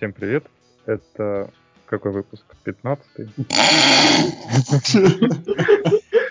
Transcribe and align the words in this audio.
Всем 0.00 0.14
привет. 0.14 0.46
Это 0.86 1.50
какой 1.84 2.10
выпуск? 2.10 2.42
15-й? 2.64 3.28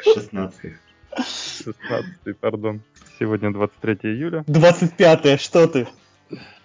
16 0.04 0.74
16-й, 1.16 2.34
пардон. 2.34 2.82
Сегодня 3.20 3.54
23 3.54 3.94
июля. 4.12 4.44
25-е, 4.48 5.38
что 5.38 5.68
ты? 5.68 5.88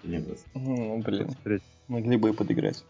Ну, 0.03 0.97
блин, 1.03 1.27
23 1.27 1.59
могли 1.89 2.17
бы 2.17 2.29
и 2.29 2.33
подыграть. 2.33 2.83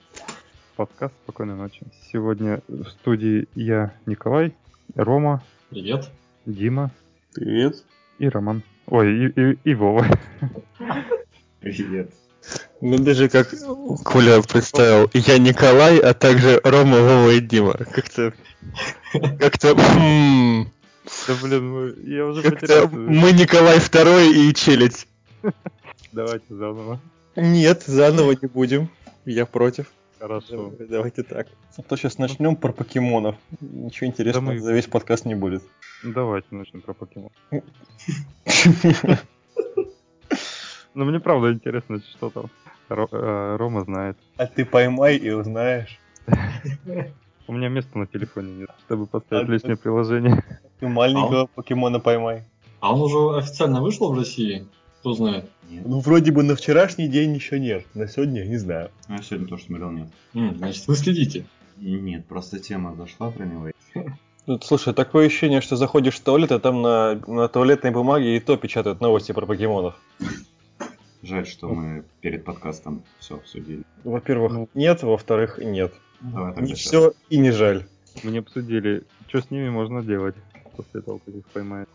подкаст 0.78 1.14
«Спокойной 1.26 1.56
ночи». 1.56 1.82
Сегодня 2.10 2.62
в 2.70 2.86
студии 2.86 3.50
я, 3.54 3.92
Николай, 4.06 4.54
Рома, 4.96 5.44
Привет. 5.70 6.10
Дима 6.46 6.90
Привет. 7.34 7.84
и 8.20 8.30
Роман. 8.30 8.64
Ой, 8.88 9.26
и, 9.28 9.28
и- 9.42 9.60
и 9.66 9.74
Вова. 9.74 10.06
Привет. 11.60 12.14
Ну, 12.88 13.00
даже 13.00 13.30
как 13.30 13.50
Коля 14.04 14.42
представил, 14.44 15.10
я 15.14 15.40
Николай, 15.40 15.98
а 15.98 16.14
также 16.14 16.62
Рома, 16.64 17.00
Вова 17.00 17.32
и 17.32 17.40
Дима. 17.40 17.74
Как-то... 17.74 18.32
Как-то... 19.40 19.70
м, 19.70 20.72
Да 21.28 21.34
блин, 21.42 21.68
мы- 21.68 21.96
я 22.04 22.26
уже 22.28 22.44
Как-то 22.44 22.60
потерял. 22.60 22.88
мы 22.90 23.32
Николай 23.32 23.80
второй 23.80 24.36
и 24.38 24.54
челядь. 24.54 25.08
Давайте 26.12 26.46
заново. 26.50 27.00
Нет, 27.36 27.84
заново 27.88 28.36
не 28.40 28.48
будем. 28.48 28.90
Я 29.26 29.48
против. 29.48 29.88
Хорошо. 30.20 30.70
Давай- 30.70 30.88
Давайте 30.88 31.24
так. 31.24 31.48
А 31.78 31.82
то 31.82 31.98
сейчас 31.98 32.20
начнем 32.20 32.56
про 32.56 32.72
покемонов. 32.72 33.36
Ничего 33.62 34.06
интересного 34.08 34.52
мы- 34.54 34.60
за 34.60 34.74
весь 34.74 34.86
подкаст 34.86 35.26
не 35.26 35.34
будет. 35.34 35.64
Давайте 36.04 36.50
начнем 36.52 36.82
про 36.82 36.94
покемон. 36.94 37.32
Ну, 40.94 41.04
мне 41.04 41.20
правда 41.20 41.52
интересно, 41.52 42.00
что 42.12 42.30
там. 42.30 42.46
Ро- 42.90 43.08
э, 43.12 43.56
Рома 43.58 43.84
знает. 43.84 44.18
А 44.38 44.46
ты 44.46 44.66
поймай 44.66 45.18
и 45.18 45.32
узнаешь. 45.32 46.00
У 47.48 47.54
меня 47.54 47.70
места 47.70 47.98
на 47.98 48.08
телефоне 48.08 48.54
нет, 48.54 48.70
чтобы 48.86 49.06
поставить 49.06 49.48
А, 49.48 49.52
лишнее 49.52 49.78
приложение. 49.78 50.44
Ты 50.80 50.88
маленького 50.88 51.46
покемона 51.48 52.00
поймай. 52.00 52.44
А 52.80 52.94
он 52.94 53.02
уже 53.02 53.38
официально 53.38 53.82
вышел 53.82 54.12
в 54.12 54.18
России? 54.18 54.68
Кто 55.00 55.14
знает? 55.14 55.50
Нет. 55.70 55.84
Ну, 55.86 56.00
вроде 56.00 56.32
бы 56.32 56.42
на 56.44 56.56
вчерашний 56.56 57.08
день 57.08 57.34
еще 57.36 57.60
нет. 57.60 57.86
На 57.94 58.08
сегодня 58.08 58.44
не 58.46 58.58
знаю. 58.58 58.90
Ну, 59.08 59.16
я 59.16 59.22
сегодня 59.22 59.48
тоже 59.48 59.64
смотрел, 59.64 59.92
нет. 59.92 60.08
М, 60.34 60.56
значит, 60.58 60.88
вы 60.88 60.96
следите. 60.96 61.46
Нет, 61.78 62.26
просто 62.26 62.60
тема 62.60 62.96
зашла 62.96 63.30
про 63.30 63.46
него. 63.46 63.70
Слушай, 64.64 64.94
такое 64.94 65.28
ощущение, 65.28 65.62
что 65.62 65.76
заходишь 65.76 66.16
в 66.16 66.22
туалет, 66.24 66.52
а 66.52 66.60
там 66.60 66.82
на, 66.82 67.16
на 67.28 67.48
туалетной 67.48 67.92
бумаге 67.92 68.38
и 68.38 68.40
то 68.40 68.58
печатают 68.58 69.02
новости 69.02 69.32
про 69.32 69.46
покемонов. 69.46 69.96
Жаль, 71.26 71.48
что 71.48 71.70
мы 71.70 72.04
перед 72.22 72.46
подкастом 72.46 73.04
все 73.18 73.38
обсудили. 73.38 73.82
Во-первых, 74.04 74.70
нет, 74.76 75.02
во-вторых, 75.02 75.58
нет. 75.58 75.92
Давай 76.22 76.52
Не 76.52 76.56
тогда 76.56 76.76
все 76.76 77.14
и 77.32 77.38
не 77.40 77.50
жаль. 77.50 77.88
Мы 78.24 78.30
не 78.30 78.38
обсудили, 78.38 79.06
что 79.28 79.42
с 79.42 79.50
ними 79.50 79.70
можно 79.70 80.04
делать 80.04 80.36
после 80.78 81.02
того, 81.02 81.20
как 81.26 81.34
их 81.34 81.46
поймают. 81.48 81.90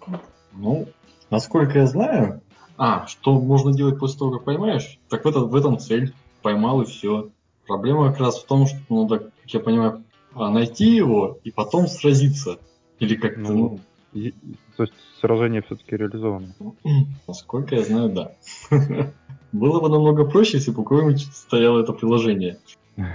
Ну, 0.52 0.88
насколько 1.30 1.78
я 1.78 1.86
знаю... 1.86 2.40
А, 2.76 3.06
что 3.06 3.38
можно 3.38 3.72
делать 3.72 4.00
после 4.00 4.18
того, 4.18 4.32
как 4.32 4.44
поймаешь? 4.44 4.98
Так 5.08 5.24
в, 5.24 5.28
этом 5.28 5.48
в 5.48 5.54
этом 5.54 5.78
цель. 5.78 6.12
Поймал 6.42 6.82
и 6.82 6.86
все. 6.86 7.30
Проблема 7.68 8.10
как 8.10 8.20
раз 8.20 8.42
в 8.42 8.46
том, 8.46 8.66
что 8.66 8.78
надо, 8.88 9.18
как 9.18 9.32
я 9.46 9.60
понимаю, 9.60 10.02
а, 10.34 10.50
найти 10.50 10.86
его 10.86 11.38
и 11.44 11.52
потом 11.52 11.86
сразиться. 11.86 12.58
Или 12.98 13.14
как-то, 13.14 13.40
Ну, 13.40 13.54
ну, 13.54 13.80
то 14.12 14.82
есть 14.82 14.94
сражение 15.20 15.62
все-таки 15.62 15.96
реализовано. 15.96 16.54
насколько 17.26 17.74
я 17.76 17.82
знаю, 17.82 18.10
да. 18.10 18.32
Было 19.52 19.80
бы 19.80 19.88
намного 19.88 20.24
проще, 20.24 20.58
если 20.58 20.70
бы 20.70 20.82
у 20.82 20.84
кого-нибудь 20.84 21.22
стояло 21.32 21.80
это 21.80 21.92
приложение. 21.92 22.58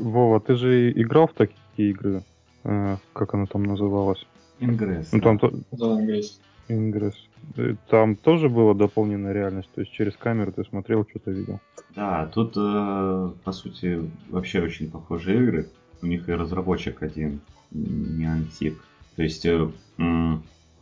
Вова, 0.00 0.40
ты 0.40 0.56
же 0.56 0.90
играл 0.92 1.28
в 1.28 1.34
такие 1.34 1.90
игры? 1.90 2.22
Э, 2.64 2.96
как 3.12 3.34
она 3.34 3.46
там 3.46 3.62
называлась? 3.62 4.26
Ингресс. 4.58 5.12
Ну 5.12 5.20
там. 5.20 5.38
Да, 5.72 6.00
Ингресс. 6.00 6.40
Ингресс. 6.68 7.14
Э, 7.56 7.74
Там 7.88 8.16
тоже 8.16 8.48
была 8.48 8.74
дополненная 8.74 9.32
реальность, 9.32 9.70
то 9.74 9.80
есть 9.80 9.92
через 9.92 10.16
камеру 10.16 10.52
ты 10.52 10.64
смотрел, 10.64 11.06
что-то 11.08 11.30
видел. 11.30 11.60
Да, 11.94 12.26
тут, 12.26 12.54
э, 12.56 13.30
по 13.44 13.52
сути, 13.52 14.10
вообще 14.30 14.62
очень 14.62 14.90
похожие 14.90 15.42
игры. 15.42 15.68
У 16.02 16.06
них 16.06 16.28
и 16.28 16.32
разработчик 16.32 17.02
один, 17.02 17.40
Niantic. 17.72 18.76
То 19.16 19.22
есть, 19.22 19.44
э, 19.46 19.68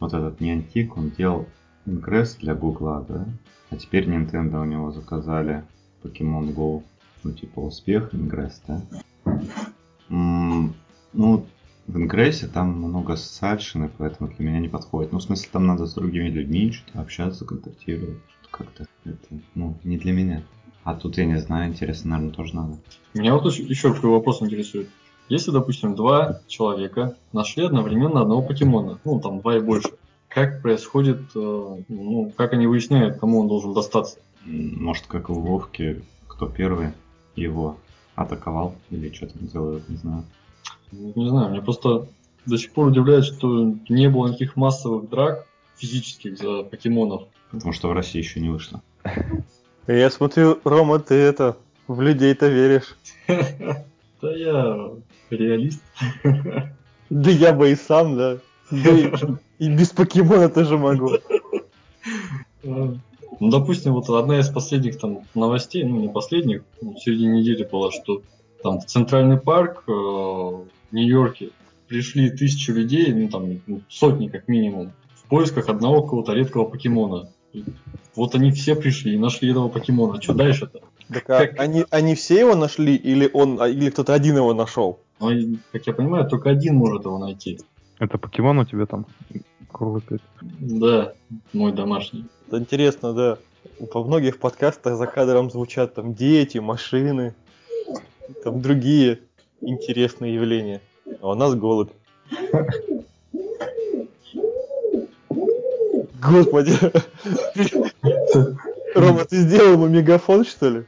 вот 0.00 0.12
этот 0.12 0.40
Niantic, 0.40 0.90
он 0.96 1.10
делал 1.10 1.46
Ingress 1.86 2.38
для 2.40 2.54
Гугла, 2.54 3.04
да? 3.08 3.26
А 3.70 3.76
теперь 3.76 4.08
Nintendo 4.08 4.60
у 4.60 4.64
него 4.64 4.92
заказали 4.92 5.64
Pokemon 6.02 6.54
Go. 6.54 6.82
Ну, 7.22 7.32
типа, 7.32 7.60
успех 7.60 8.12
Ingress, 8.12 8.54
да? 8.66 8.82
Ну, 10.08 11.46
в 11.86 11.96
Ингрессе 11.96 12.46
там 12.46 12.78
много 12.78 13.16
социальщины, 13.16 13.90
поэтому 13.98 14.30
для 14.30 14.46
меня 14.46 14.60
не 14.60 14.68
подходит. 14.68 15.12
Ну, 15.12 15.18
в 15.18 15.22
смысле, 15.22 15.48
там 15.52 15.66
надо 15.66 15.86
с 15.86 15.94
другими 15.94 16.28
людьми 16.28 16.72
что-то 16.72 17.00
общаться, 17.00 17.44
контактировать. 17.44 18.18
Как-то 18.50 18.86
это, 19.04 19.28
ну, 19.54 19.76
не 19.84 19.98
для 19.98 20.12
меня. 20.12 20.42
А 20.82 20.94
тут 20.94 21.18
я 21.18 21.24
не 21.24 21.38
знаю, 21.38 21.70
интересно, 21.70 22.10
наверное, 22.10 22.34
тоже 22.34 22.56
надо. 22.56 22.78
Меня 23.14 23.34
вот 23.34 23.52
еще, 23.52 23.92
такой 23.92 24.10
вопрос 24.10 24.42
интересует. 24.42 24.88
Если, 25.28 25.50
допустим, 25.50 25.94
два 25.94 26.40
человека 26.46 27.16
нашли 27.32 27.64
одновременно 27.64 28.20
одного 28.20 28.42
покемона, 28.42 28.98
ну 29.04 29.20
там 29.20 29.40
два 29.40 29.56
и 29.56 29.60
больше, 29.60 29.90
как 30.28 30.60
происходит, 30.60 31.20
э, 31.34 31.76
ну, 31.88 32.32
как 32.36 32.52
они 32.52 32.66
выясняют, 32.66 33.18
кому 33.18 33.40
он 33.40 33.48
должен 33.48 33.72
достаться? 33.72 34.18
Может, 34.44 35.06
как 35.06 35.30
в 35.30 35.34
Вовке, 35.34 36.02
кто 36.28 36.46
первый 36.46 36.92
его 37.36 37.78
атаковал 38.14 38.74
или 38.90 39.12
что 39.12 39.26
там 39.26 39.46
делают, 39.46 39.88
не 39.88 39.96
знаю. 39.96 40.24
Не 40.92 41.28
знаю, 41.28 41.50
мне 41.50 41.62
просто 41.62 42.06
до 42.46 42.58
сих 42.58 42.72
пор 42.72 42.88
удивляет, 42.88 43.24
что 43.24 43.74
не 43.88 44.08
было 44.10 44.28
никаких 44.28 44.56
массовых 44.56 45.08
драк 45.08 45.46
физических 45.76 46.38
за 46.38 46.62
покемонов. 46.64 47.24
Потому 47.50 47.72
что 47.72 47.88
в 47.88 47.92
России 47.92 48.18
еще 48.18 48.40
не 48.40 48.50
вышло. 48.50 48.82
Я 49.86 50.10
смотрю, 50.10 50.58
Рома, 50.64 50.98
ты 50.98 51.14
это, 51.14 51.56
в 51.88 52.00
людей-то 52.00 52.48
веришь. 52.48 52.96
Да 54.22 54.34
я 54.34 54.90
реалист. 55.36 55.80
Да 57.10 57.30
я 57.30 57.52
бы 57.52 57.70
и 57.70 57.76
сам, 57.76 58.16
да. 58.16 58.38
Да 58.70 58.90
и, 58.90 59.12
и 59.58 59.68
без 59.68 59.90
покемона 59.90 60.48
тоже 60.48 60.78
могу. 60.78 61.10
Ну, 62.62 63.50
допустим, 63.50 63.92
вот 63.92 64.08
одна 64.08 64.38
из 64.38 64.48
последних 64.48 64.98
там 64.98 65.20
новостей, 65.34 65.84
ну 65.84 66.00
не 66.00 66.08
последних, 66.08 66.62
в 66.80 66.98
середине 66.98 67.40
недели 67.40 67.64
была, 67.64 67.90
что 67.90 68.22
там 68.62 68.80
в 68.80 68.86
Центральный 68.86 69.38
парк 69.38 69.84
э, 69.86 69.90
в 69.90 70.66
Нью-Йорке 70.92 71.50
пришли 71.88 72.30
тысячи 72.30 72.70
людей, 72.70 73.12
ну 73.12 73.28
там 73.28 73.60
ну, 73.66 73.82
сотни 73.88 74.28
как 74.28 74.48
минимум, 74.48 74.92
в 75.16 75.28
поисках 75.28 75.68
одного 75.68 76.02
какого-то 76.02 76.32
редкого 76.32 76.64
покемона. 76.64 77.28
Вот 78.16 78.34
они 78.34 78.50
все 78.52 78.74
пришли 78.74 79.14
и 79.14 79.18
нашли 79.18 79.50
этого 79.50 79.68
покемона. 79.68 80.20
Что 80.22 80.34
дальше-то? 80.34 80.80
Так 81.08 81.28
а 81.28 81.62
они, 81.62 81.84
они 81.90 82.14
все 82.14 82.40
его 82.40 82.54
нашли 82.54 82.96
или 82.96 83.28
он, 83.32 83.60
а- 83.60 83.68
или 83.68 83.90
кто-то 83.90 84.14
один 84.14 84.36
его 84.36 84.54
нашел? 84.54 85.00
Ну, 85.24 85.30
и, 85.30 85.56
как 85.72 85.86
я 85.86 85.94
понимаю, 85.94 86.28
только 86.28 86.50
один 86.50 86.74
может 86.76 87.06
его 87.06 87.18
найти. 87.18 87.58
Это 87.98 88.18
покемон 88.18 88.58
у 88.58 88.64
тебя 88.66 88.84
там 88.84 89.06
курлыкает? 89.72 90.20
Да, 90.42 91.14
мой 91.54 91.72
домашний. 91.72 92.26
Это 92.46 92.58
интересно, 92.58 93.14
да. 93.14 93.38
Во 93.80 94.04
многих 94.04 94.38
подкастах 94.38 94.98
за 94.98 95.06
кадром 95.06 95.50
звучат 95.50 95.94
там 95.94 96.12
дети, 96.14 96.58
машины, 96.58 97.34
там 98.42 98.60
другие 98.60 99.20
интересные 99.62 100.34
явления. 100.34 100.82
А 101.22 101.30
у 101.30 101.34
нас 101.34 101.54
голубь. 101.54 101.90
Господи. 106.20 106.72
Рома, 108.94 109.24
ты 109.24 109.36
сделал 109.36 109.72
ему 109.72 109.88
мегафон, 109.88 110.44
что 110.44 110.68
ли? 110.68 110.84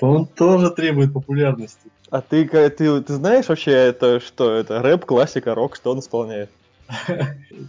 Он 0.00 0.26
тоже 0.26 0.70
требует 0.70 1.12
популярности. 1.12 1.90
А 2.10 2.20
ты, 2.20 2.46
ты, 2.46 3.00
ты 3.02 3.14
знаешь 3.14 3.48
вообще 3.48 3.72
это 3.72 4.20
что 4.20 4.52
это? 4.52 4.82
Рэп, 4.82 5.04
классика, 5.04 5.54
рок, 5.54 5.76
что 5.76 5.92
он 5.92 6.00
исполняет? 6.00 6.50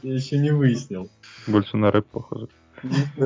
Я 0.04 0.14
еще 0.14 0.38
не 0.38 0.52
выяснил. 0.52 1.10
Больше 1.48 1.78
на 1.78 1.92
рэп 1.92 2.06
похоже. 2.08 2.48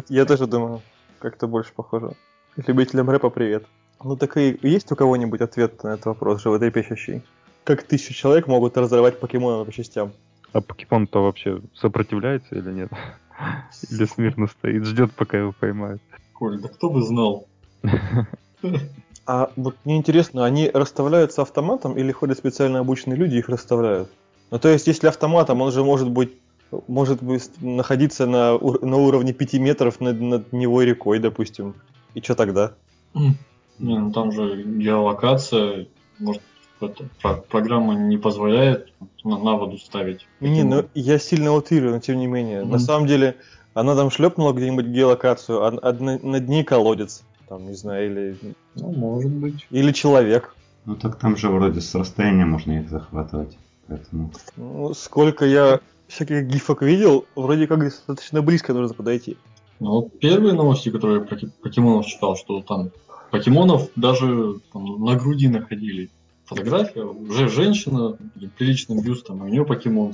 Я 0.10 0.26
тоже 0.26 0.48
думаю, 0.48 0.82
как-то 1.20 1.48
больше 1.48 1.74
похоже. 1.76 2.14
Любителям 2.56 3.10
рэпа 3.10 3.30
привет. 3.30 3.66
Ну 4.04 4.16
так 4.16 4.38
и 4.38 4.58
есть 4.62 4.92
у 4.92 4.96
кого-нибудь 4.96 5.42
ответ 5.42 5.84
на 5.84 5.90
этот 5.90 6.06
вопрос, 6.06 6.42
животрепещущий? 6.42 7.22
Как 7.64 7.84
тысячу 7.84 8.14
человек 8.14 8.48
могут 8.48 8.78
разрывать 8.78 9.20
покемона 9.20 9.66
по 9.66 9.72
частям? 9.72 10.14
А 10.54 10.62
покемон-то 10.62 11.24
вообще 11.24 11.62
сопротивляется 11.76 12.56
или 12.56 12.72
нет? 12.72 12.90
Или 13.90 14.06
смирно 14.06 14.48
стоит, 14.48 14.86
ждет, 14.86 15.12
пока 15.14 15.38
его 15.38 15.52
поймают? 15.52 16.02
Коль, 16.34 16.60
да 16.60 16.68
кто 16.70 16.90
бы 16.90 17.02
знал. 17.02 17.48
А 19.26 19.52
вот 19.56 19.76
мне 19.86 19.98
интересно, 19.98 20.46
они 20.46 20.70
расставляются 20.70 21.44
автоматом 21.44 21.98
или 21.98 22.12
ходят 22.12 22.38
специально 22.38 22.80
обученные 22.80 23.18
люди 23.18 23.36
и 23.36 23.40
их 23.40 23.50
расставляют? 23.50 24.10
Ну 24.50 24.60
то 24.60 24.70
есть, 24.70 24.88
если 24.88 25.08
автоматом, 25.08 25.62
он 25.62 25.72
же 25.72 25.84
может 25.84 26.10
быть 26.10 26.32
может 26.88 27.22
быть 27.22 27.50
находиться 27.62 28.26
на, 28.26 28.58
на 28.58 28.98
уровне 28.98 29.34
5 29.34 29.54
метров 29.56 30.00
над, 30.00 30.20
над 30.22 30.54
Невой 30.54 30.86
рекой, 30.86 31.20
допустим. 31.20 31.76
И 32.14 32.22
что 32.22 32.36
тогда? 32.36 32.74
Не, 33.14 33.98
ну 33.98 34.12
там 34.12 34.32
же 34.32 34.64
геолокация, 34.64 35.88
может, 36.20 36.42
это, 36.80 37.10
про- 37.22 37.36
программа 37.36 37.96
не 37.96 38.18
позволяет 38.18 38.94
на, 39.24 39.38
на 39.38 39.58
воду 39.58 39.78
ставить. 39.78 40.28
Не, 40.40 40.64
ну 40.64 40.86
я 40.94 41.20
сильно 41.20 41.54
утрирую, 41.54 41.94
но 41.94 42.00
тем 42.00 42.18
не 42.18 42.28
менее. 42.28 42.62
На 42.62 42.78
Мгм. 42.78 42.80
самом 42.80 43.08
деле, 43.08 43.38
она 43.74 43.96
там 43.96 44.10
шлепнула 44.12 44.54
где-нибудь 44.54 44.86
геолокацию, 44.88 45.64
а, 45.64 45.68
а 45.82 45.94
на, 45.94 46.20
на 46.20 46.40
дне 46.40 46.64
колодец. 46.64 47.24
Там, 47.52 47.68
не 47.68 47.74
знаю, 47.74 48.06
или, 48.10 48.38
Ну, 48.76 48.94
может 48.94 49.30
быть. 49.30 49.68
или 49.72 49.92
человек. 49.92 50.56
Ну 50.86 50.96
так 50.96 51.18
там 51.18 51.36
же 51.36 51.50
вроде 51.50 51.82
с 51.82 51.94
расстояния 51.96 52.46
можно 52.46 52.80
их 52.80 52.90
захватывать. 52.90 53.58
Поэтому 53.88 54.32
Ну, 54.56 54.94
сколько 54.94 55.46
я 55.46 55.82
всяких 56.08 56.48
гифок 56.48 56.82
видел, 56.82 57.26
вроде 57.36 57.68
как 57.68 57.80
достаточно 57.80 58.42
близко 58.42 58.74
нужно 58.74 58.94
подойти. 58.96 59.36
Ну, 59.82 59.90
вот 59.92 60.18
первые 60.20 60.54
новости, 60.54 60.92
которые 60.92 61.20
я 61.20 61.26
про 61.26 61.38
покемонов 61.62 62.06
читал, 62.06 62.38
что 62.38 62.62
там 62.62 62.92
покемонов 63.32 63.90
даже 63.98 64.62
там, 64.72 65.04
на 65.04 65.18
груди 65.18 65.50
находили. 65.50 66.10
Фотография, 66.46 67.04
уже 67.04 67.50
женщина 67.50 68.16
приличным 68.58 69.02
бюстом, 69.02 69.44
и 69.44 69.50
у 69.50 69.52
нее 69.52 69.66
покемон. 69.66 70.14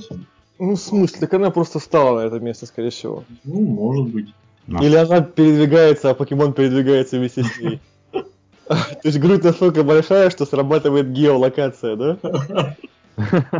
Ну, 0.58 0.74
в 0.74 0.80
смысле, 0.80 1.20
так 1.20 1.34
она 1.34 1.52
просто 1.52 1.78
встала 1.78 2.20
на 2.20 2.26
это 2.26 2.40
место, 2.40 2.66
скорее 2.66 2.90
всего. 2.90 3.22
Ну, 3.44 3.60
может 3.60 4.08
быть. 4.08 4.34
Ну, 4.68 4.82
Или 4.82 4.96
она 4.96 5.22
передвигается, 5.22 6.10
а 6.10 6.14
покемон 6.14 6.52
передвигается 6.52 7.16
вместе 7.16 7.42
с 7.42 7.58
ней. 7.58 7.80
То 8.12 9.00
есть 9.02 9.18
грудь 9.18 9.42
настолько 9.42 9.82
большая, 9.82 10.28
что 10.28 10.44
срабатывает 10.44 11.10
геолокация, 11.10 11.96
да? 11.96 12.76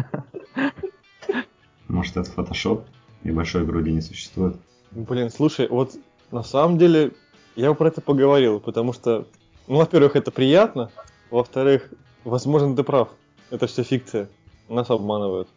может 1.89 2.17
это 2.19 2.31
фотошоп 2.31 2.85
и 3.25 3.31
большой 3.31 3.65
груди 3.65 3.91
не 3.91 4.03
существует. 4.03 4.57
Блин, 4.91 5.31
слушай, 5.31 5.67
вот 5.69 5.95
на 6.31 6.43
самом 6.43 6.77
деле 6.77 7.13
я 7.57 7.71
бы 7.71 7.75
про 7.75 7.89
это 7.89 8.03
поговорил, 8.03 8.61
потому 8.61 8.93
что, 8.93 9.27
ну, 9.67 9.79
во-первых, 9.79 10.15
это 10.15 10.31
приятно, 10.31 10.91
во-вторых, 11.31 11.91
возможно, 12.25 12.77
ты 12.77 12.83
прав. 12.83 13.09
Это 13.51 13.67
все 13.67 13.83
фикция. 13.83 14.29
Нас 14.69 14.91
обманывают. 14.91 15.49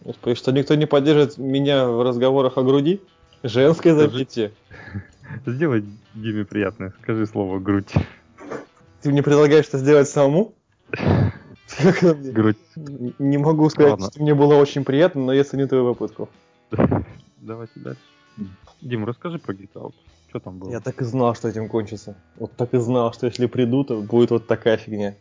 Господи, 0.00 0.34
что 0.34 0.50
никто 0.50 0.74
не 0.76 0.86
поддержит 0.86 1.36
меня 1.36 1.86
в 1.86 2.02
разговорах 2.02 2.56
о 2.56 2.62
груди? 2.62 3.02
Женское 3.44 3.94
запятие. 3.94 4.52
Сделай 5.46 5.84
Диме 6.14 6.46
приятное, 6.46 6.94
скажи 7.02 7.26
слово 7.26 7.58
грудь. 7.58 7.92
Ты 9.02 9.10
мне 9.10 9.22
предлагаешь 9.22 9.66
это 9.68 9.76
сделать 9.76 10.08
самому? 10.08 10.54
Грудь. 12.02 12.56
Не 13.18 13.36
могу 13.36 13.68
сказать, 13.68 13.92
Ладно. 13.92 14.10
что 14.10 14.22
мне 14.22 14.34
было 14.34 14.54
очень 14.54 14.82
приятно, 14.82 15.26
но 15.26 15.34
я 15.34 15.44
ценю 15.44 15.68
твою 15.68 15.94
попытку. 15.94 16.30
Давайте 17.36 17.80
дальше. 17.80 18.00
Дим, 18.80 19.04
расскажи 19.04 19.38
про 19.38 19.52
Out. 19.52 19.94
Что 20.30 20.40
там 20.40 20.58
было? 20.58 20.70
Я 20.70 20.80
так 20.80 21.02
и 21.02 21.04
знал, 21.04 21.34
что 21.34 21.48
этим 21.48 21.68
кончится. 21.68 22.16
Вот 22.36 22.52
так 22.56 22.72
и 22.72 22.78
знал, 22.78 23.12
что 23.12 23.26
если 23.26 23.44
приду, 23.44 23.84
то 23.84 24.00
будет 24.00 24.30
вот 24.30 24.46
такая 24.46 24.78
фигня. 24.78 25.16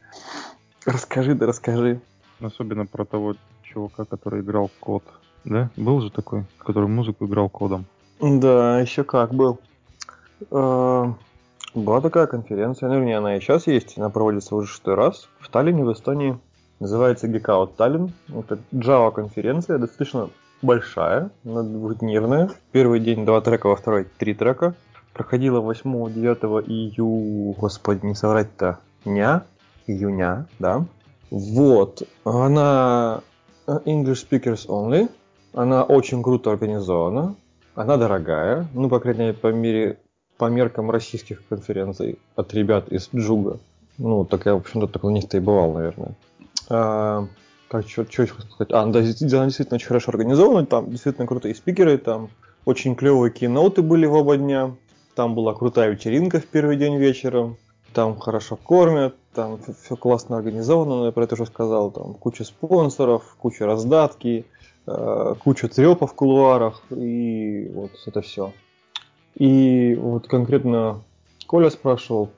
Расскажи, 0.85 1.35
да 1.35 1.45
расскажи. 1.45 1.99
Особенно 2.39 2.85
про 2.85 3.03
того 3.03 3.35
чувака, 3.63 4.05
который 4.05 4.39
играл 4.39 4.71
код. 4.79 5.03
Да? 5.43 5.71
Был 5.75 5.99
же 5.99 6.09
такой, 6.09 6.45
который 6.57 6.87
музыку 6.87 7.25
играл 7.25 7.49
кодом. 7.49 7.85
Да, 8.23 8.79
еще 8.79 9.03
как 9.03 9.33
был. 9.33 9.59
Э, 10.49 11.13
Была 11.75 11.99
такая 11.99 12.27
конференция, 12.27 12.87
ну, 12.87 12.95
вернее, 12.95 13.17
она 13.17 13.35
и 13.35 13.41
сейчас 13.41 13.67
есть, 13.67 13.97
она 13.97 14.09
проводится 14.09 14.55
уже 14.55 14.67
шестой 14.67 14.93
раз 14.93 15.27
в 15.39 15.49
Таллине, 15.49 15.83
в 15.83 15.91
Эстонии. 15.91 16.39
Называется 16.79 17.27
Geek 17.27 17.45
Out 17.45 17.71
Tallinn. 17.75 18.11
Это 18.29 18.59
Java 18.71 19.11
конференция, 19.11 19.77
достаточно 19.77 20.29
большая, 20.61 21.31
она 21.43 21.63
двухдневная. 21.63 22.51
Первый 22.71 23.01
день 23.01 23.25
два 23.25 23.41
трека, 23.41 23.67
во 23.67 23.75
второй 23.75 24.05
три 24.05 24.33
трека. 24.33 24.75
Проходила 25.13 25.59
8-9 25.59 26.63
ию... 26.67 27.55
Господи, 27.57 28.05
не 28.05 28.15
соврать-то. 28.15 28.79
Ня? 29.03 29.43
Июня, 29.85 30.47
да. 30.59 30.85
Вот. 31.29 32.03
Она 32.23 33.21
э, 33.67 33.79
English 33.85 34.25
Speakers 34.29 34.67
Only. 34.67 35.09
Она 35.53 35.83
очень 35.83 36.23
круто 36.23 36.51
организована. 36.51 37.35
Она 37.75 37.97
дорогая. 37.97 38.67
Ну, 38.73 38.89
по 38.89 38.99
крайней 38.99 39.21
мере, 39.21 39.33
по 39.33 39.47
мере 39.47 39.97
по 40.37 40.45
меркам 40.49 40.91
российских 40.91 41.45
конференций 41.47 42.19
от 42.35 42.53
ребят 42.53 42.91
из 42.91 43.09
Джуга. 43.13 43.59
Ну, 43.97 44.25
так 44.25 44.45
я, 44.45 44.55
в 44.55 44.57
общем-то, 44.57 44.87
так 44.87 45.03
на 45.03 45.09
них-то 45.09 45.37
и 45.37 45.39
бывал, 45.39 45.73
наверное. 45.73 46.15
А, 46.69 47.27
так, 47.69 47.87
что 47.87 48.01
еще 48.01 48.27
сказать? 48.27 48.71
А, 48.71 48.85
да, 48.85 48.99
она 48.99 49.01
действительно 49.01 49.45
очень 49.45 49.87
хорошо 49.87 50.11
организована. 50.11 50.65
Там 50.65 50.89
действительно 50.89 51.27
крутые 51.27 51.55
спикеры. 51.55 51.97
Там 51.97 52.29
очень 52.65 52.95
клевые 52.95 53.31
киноуты 53.31 53.81
были 53.81 54.05
в 54.05 54.13
оба 54.13 54.37
дня. 54.37 54.75
Там 55.15 55.35
была 55.35 55.53
крутая 55.53 55.91
вечеринка 55.91 56.39
в 56.39 56.45
первый 56.45 56.77
день 56.77 56.97
вечером. 56.97 57.57
Там 57.93 58.17
хорошо 58.17 58.55
кормят, 58.55 59.15
там 59.35 59.59
все 59.83 59.95
классно 59.95 60.37
организовано, 60.37 60.95
но 60.95 61.05
я 61.05 61.11
про 61.11 61.25
это 61.25 61.35
уже 61.35 61.45
сказал. 61.45 61.91
Там 61.91 62.15
куча 62.15 62.43
спонсоров, 62.43 63.35
куча 63.39 63.67
раздатки, 63.67 64.45
куча 64.85 65.68
трепа 65.68 66.07
в 66.07 66.13
кулуарах 66.13 66.81
и 66.89 67.71
вот 67.74 67.91
это 68.06 68.21
все. 68.21 68.51
И 69.35 69.95
вот 69.95 70.27
конкретно 70.27 71.01
Коля 71.47 71.69
спрашивал 71.69 72.30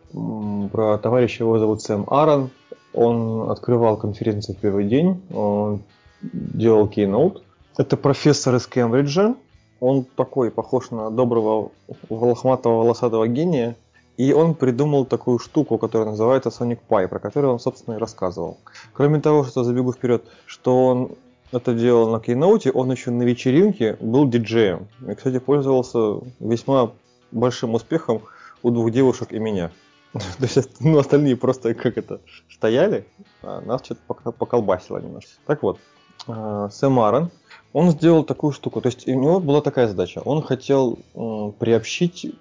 про 0.71 0.97
товарища, 0.97 1.43
его 1.43 1.59
зовут 1.59 1.81
Сэм 1.81 2.05
Аарон. 2.07 2.49
Он 2.93 3.51
открывал 3.51 3.97
конференцию 3.97 4.55
в 4.55 4.59
первый 4.59 4.85
день, 4.85 5.21
он 5.33 5.81
делал 6.21 6.87
кейноут. 6.87 7.43
Это 7.77 7.97
профессор 7.97 8.55
из 8.55 8.67
Кембриджа. 8.67 9.35
Он 9.81 10.05
такой, 10.15 10.49
похож 10.49 10.91
на 10.91 11.11
доброго 11.11 11.71
волохматого 12.09 12.77
волосатого 12.77 13.27
гения. 13.27 13.75
И 14.15 14.31
он 14.31 14.55
придумал 14.55 15.05
такую 15.05 15.39
штуку, 15.39 15.77
которая 15.77 16.11
называется 16.11 16.49
Sonic 16.49 16.79
Pi, 16.87 17.09
про 17.09 17.19
которую 17.19 17.51
он, 17.51 17.59
собственно, 17.59 17.95
и 17.95 17.99
рассказывал. 17.99 18.57
Кроме 18.93 19.19
того, 19.19 19.43
что 19.43 19.65
забегу 19.65 19.91
вперед, 19.91 20.23
что 20.45 20.85
он 20.87 21.11
это 21.55 21.73
делал 21.73 22.09
на 22.09 22.19
кейноуте, 22.19 22.71
он 22.71 22.91
еще 22.91 23.11
на 23.11 23.23
вечеринке 23.23 23.97
был 23.99 24.27
диджеем. 24.27 24.87
И, 25.07 25.13
кстати, 25.13 25.39
пользовался 25.39 26.19
весьма 26.39 26.91
большим 27.31 27.73
успехом 27.73 28.21
у 28.61 28.71
двух 28.71 28.91
девушек 28.91 29.31
и 29.31 29.39
меня. 29.39 29.71
То 30.13 30.21
есть, 30.41 30.81
ну, 30.81 30.97
остальные 30.97 31.37
просто 31.37 31.73
как 31.73 31.97
это, 31.97 32.19
стояли, 32.49 33.05
а 33.41 33.61
нас 33.61 33.83
что-то 33.83 34.31
поколбасило 34.31 34.99
немножко. 34.99 35.31
Так 35.45 35.63
вот, 35.63 35.79
э, 36.27 36.69
Сэм 36.71 36.99
Аарон, 36.99 37.31
он 37.73 37.91
сделал 37.91 38.23
такую 38.23 38.53
штуку. 38.53 38.81
То 38.81 38.87
есть 38.87 39.07
у 39.07 39.11
него 39.11 39.39
была 39.39 39.61
такая 39.61 39.87
задача. 39.87 40.21
Он 40.23 40.41
хотел 40.41 40.99
приобщить 41.59 42.33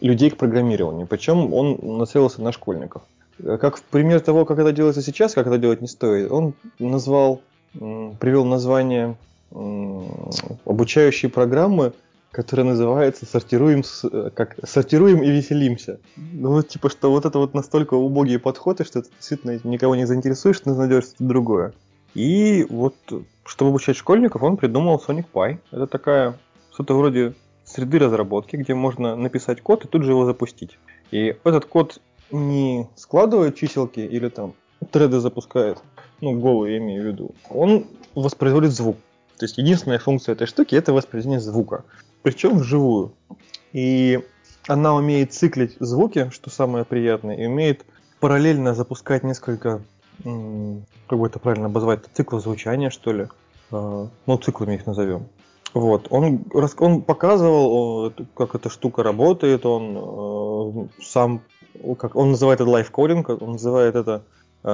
людей 0.00 0.30
к 0.30 0.36
программированию. 0.36 1.06
Причем 1.06 1.52
он 1.52 1.78
нацелился 1.98 2.42
на 2.42 2.52
школьников. 2.52 3.02
Как 3.42 3.80
пример 3.80 4.20
того, 4.20 4.44
как 4.44 4.58
это 4.58 4.72
делается 4.72 5.02
сейчас, 5.02 5.34
как 5.34 5.46
это 5.46 5.58
делать 5.58 5.80
не 5.80 5.88
стоит, 5.88 6.30
он 6.30 6.54
назвал, 6.78 7.42
привел 7.74 8.44
название 8.44 9.16
обучающей 10.64 11.28
программы, 11.28 11.92
которая 12.30 12.66
называется 12.66 13.24
«Сортируем, 13.24 13.82
как 14.34 14.56
«Сортируем 14.66 15.22
и 15.22 15.30
веселимся». 15.30 15.98
Ну, 16.16 16.50
вот, 16.50 16.68
типа, 16.68 16.90
что 16.90 17.10
вот 17.10 17.24
это 17.24 17.38
вот 17.38 17.54
настолько 17.54 17.94
убогие 17.94 18.38
подходы, 18.38 18.84
что 18.84 19.02
ты 19.02 19.08
действительно 19.16 19.58
никого 19.64 19.94
не 19.96 20.06
заинтересуешь, 20.06 20.64
нужно 20.64 20.88
делать 20.88 21.04
что-то 21.04 21.24
другое. 21.24 21.72
И 22.14 22.66
вот, 22.68 22.94
чтобы 23.44 23.70
обучать 23.70 23.96
школьников, 23.96 24.42
он 24.42 24.56
придумал 24.56 25.02
Sonic 25.06 25.26
Pi. 25.32 25.58
Это 25.70 25.86
такая, 25.86 26.34
что-то 26.72 26.94
вроде 26.94 27.34
среды 27.64 27.98
разработки, 27.98 28.56
где 28.56 28.74
можно 28.74 29.16
написать 29.16 29.60
код 29.60 29.84
и 29.84 29.88
тут 29.88 30.02
же 30.02 30.12
его 30.12 30.24
запустить. 30.24 30.78
И 31.10 31.36
этот 31.44 31.66
код 31.66 32.00
не 32.30 32.88
складывает 32.96 33.56
чиселки 33.56 34.00
или 34.00 34.28
там 34.28 34.54
треды 34.90 35.20
запускает, 35.20 35.78
ну, 36.20 36.38
голый 36.38 36.72
я 36.72 36.78
имею 36.78 37.02
в 37.02 37.06
виду, 37.06 37.34
он 37.50 37.86
воспроизводит 38.14 38.72
звук. 38.72 38.96
То 39.38 39.44
есть 39.44 39.58
единственная 39.58 39.98
функция 39.98 40.34
этой 40.34 40.46
штуки 40.46 40.74
это 40.74 40.92
воспроизведение 40.92 41.40
звука. 41.40 41.84
Причем 42.22 42.58
вживую. 42.58 43.12
И 43.72 44.20
она 44.66 44.94
умеет 44.94 45.32
циклить 45.32 45.76
звуки, 45.78 46.30
что 46.32 46.50
самое 46.50 46.84
приятное, 46.84 47.36
и 47.36 47.46
умеет 47.46 47.84
параллельно 48.20 48.74
запускать 48.74 49.22
несколько, 49.22 49.82
как 50.24 51.18
бы 51.18 51.26
это 51.26 51.38
правильно 51.38 51.66
обозвать, 51.66 52.04
циклов 52.14 52.42
звучания, 52.42 52.90
что 52.90 53.12
ли. 53.12 53.28
А, 53.70 54.08
Ну, 54.26 54.38
циклами 54.38 54.74
их 54.74 54.86
назовем. 54.86 55.28
Вот, 55.74 56.06
он, 56.10 56.44
он 56.78 57.02
показывал, 57.02 58.10
как 58.34 58.54
эта 58.54 58.70
штука 58.70 59.02
работает, 59.02 59.66
он 59.66 60.88
э, 60.98 61.02
сам, 61.02 61.42
как 61.98 62.16
он 62.16 62.32
называет 62.32 62.60
это 62.60 62.70
лайфкодинг, 62.70 63.28
он 63.28 63.52
называет 63.52 63.94
это 63.94 64.22
э, 64.64 64.68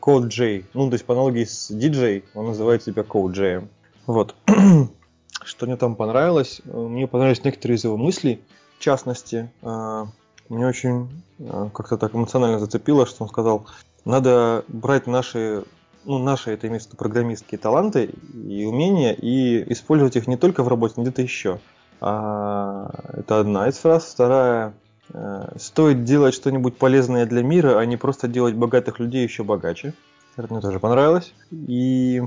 Code 0.00 0.28
J. 0.28 0.64
Ну, 0.74 0.88
то 0.88 0.94
есть 0.94 1.04
по 1.04 1.14
аналогии 1.14 1.44
с 1.44 1.70
DJ, 1.70 2.24
он 2.34 2.46
называет 2.46 2.82
себя 2.82 3.02
Code 3.02 3.32
J. 3.32 3.68
Вот. 4.06 4.34
Что 5.44 5.66
мне 5.66 5.76
там 5.76 5.96
понравилось? 5.96 6.60
Э, 6.64 6.76
Мне 6.76 7.06
понравились 7.06 7.44
некоторые 7.44 7.76
из 7.76 7.84
его 7.84 7.96
мыслей. 7.96 8.42
В 8.78 8.82
частности, 8.82 9.50
э, 9.62 10.04
мне 10.48 10.66
очень 10.66 11.24
э, 11.38 11.70
как-то 11.72 11.96
так 11.96 12.14
эмоционально 12.14 12.58
зацепило, 12.58 13.06
что 13.06 13.24
он 13.24 13.28
сказал, 13.28 13.66
надо 14.04 14.64
брать 14.68 15.06
наши 15.06 15.64
ну, 16.04 16.18
наши, 16.18 16.50
это 16.50 16.66
имеется 16.66 16.88
в 16.88 16.92
виду 16.92 16.98
программистские 16.98 17.58
таланты 17.58 18.06
и 18.34 18.64
умения, 18.64 19.12
и 19.12 19.72
использовать 19.72 20.16
их 20.16 20.26
не 20.26 20.36
только 20.36 20.62
в 20.62 20.68
работе, 20.68 20.94
но 20.96 21.04
где-то 21.04 21.22
еще. 21.22 21.60
А, 22.00 22.90
это 23.12 23.40
одна 23.40 23.68
из 23.68 23.78
фраз. 23.78 24.12
Вторая. 24.12 24.74
Э, 25.12 25.56
Стоит 25.58 26.04
делать 26.04 26.34
что-нибудь 26.34 26.76
полезное 26.76 27.26
для 27.26 27.42
мира, 27.42 27.78
а 27.78 27.84
не 27.86 27.96
просто 27.96 28.28
делать 28.28 28.54
богатых 28.54 28.98
людей 28.98 29.22
еще 29.22 29.44
богаче. 29.44 29.94
Это 30.36 30.52
мне 30.52 30.60
тоже 30.62 30.80
понравилось. 30.80 31.34
И... 31.50 32.22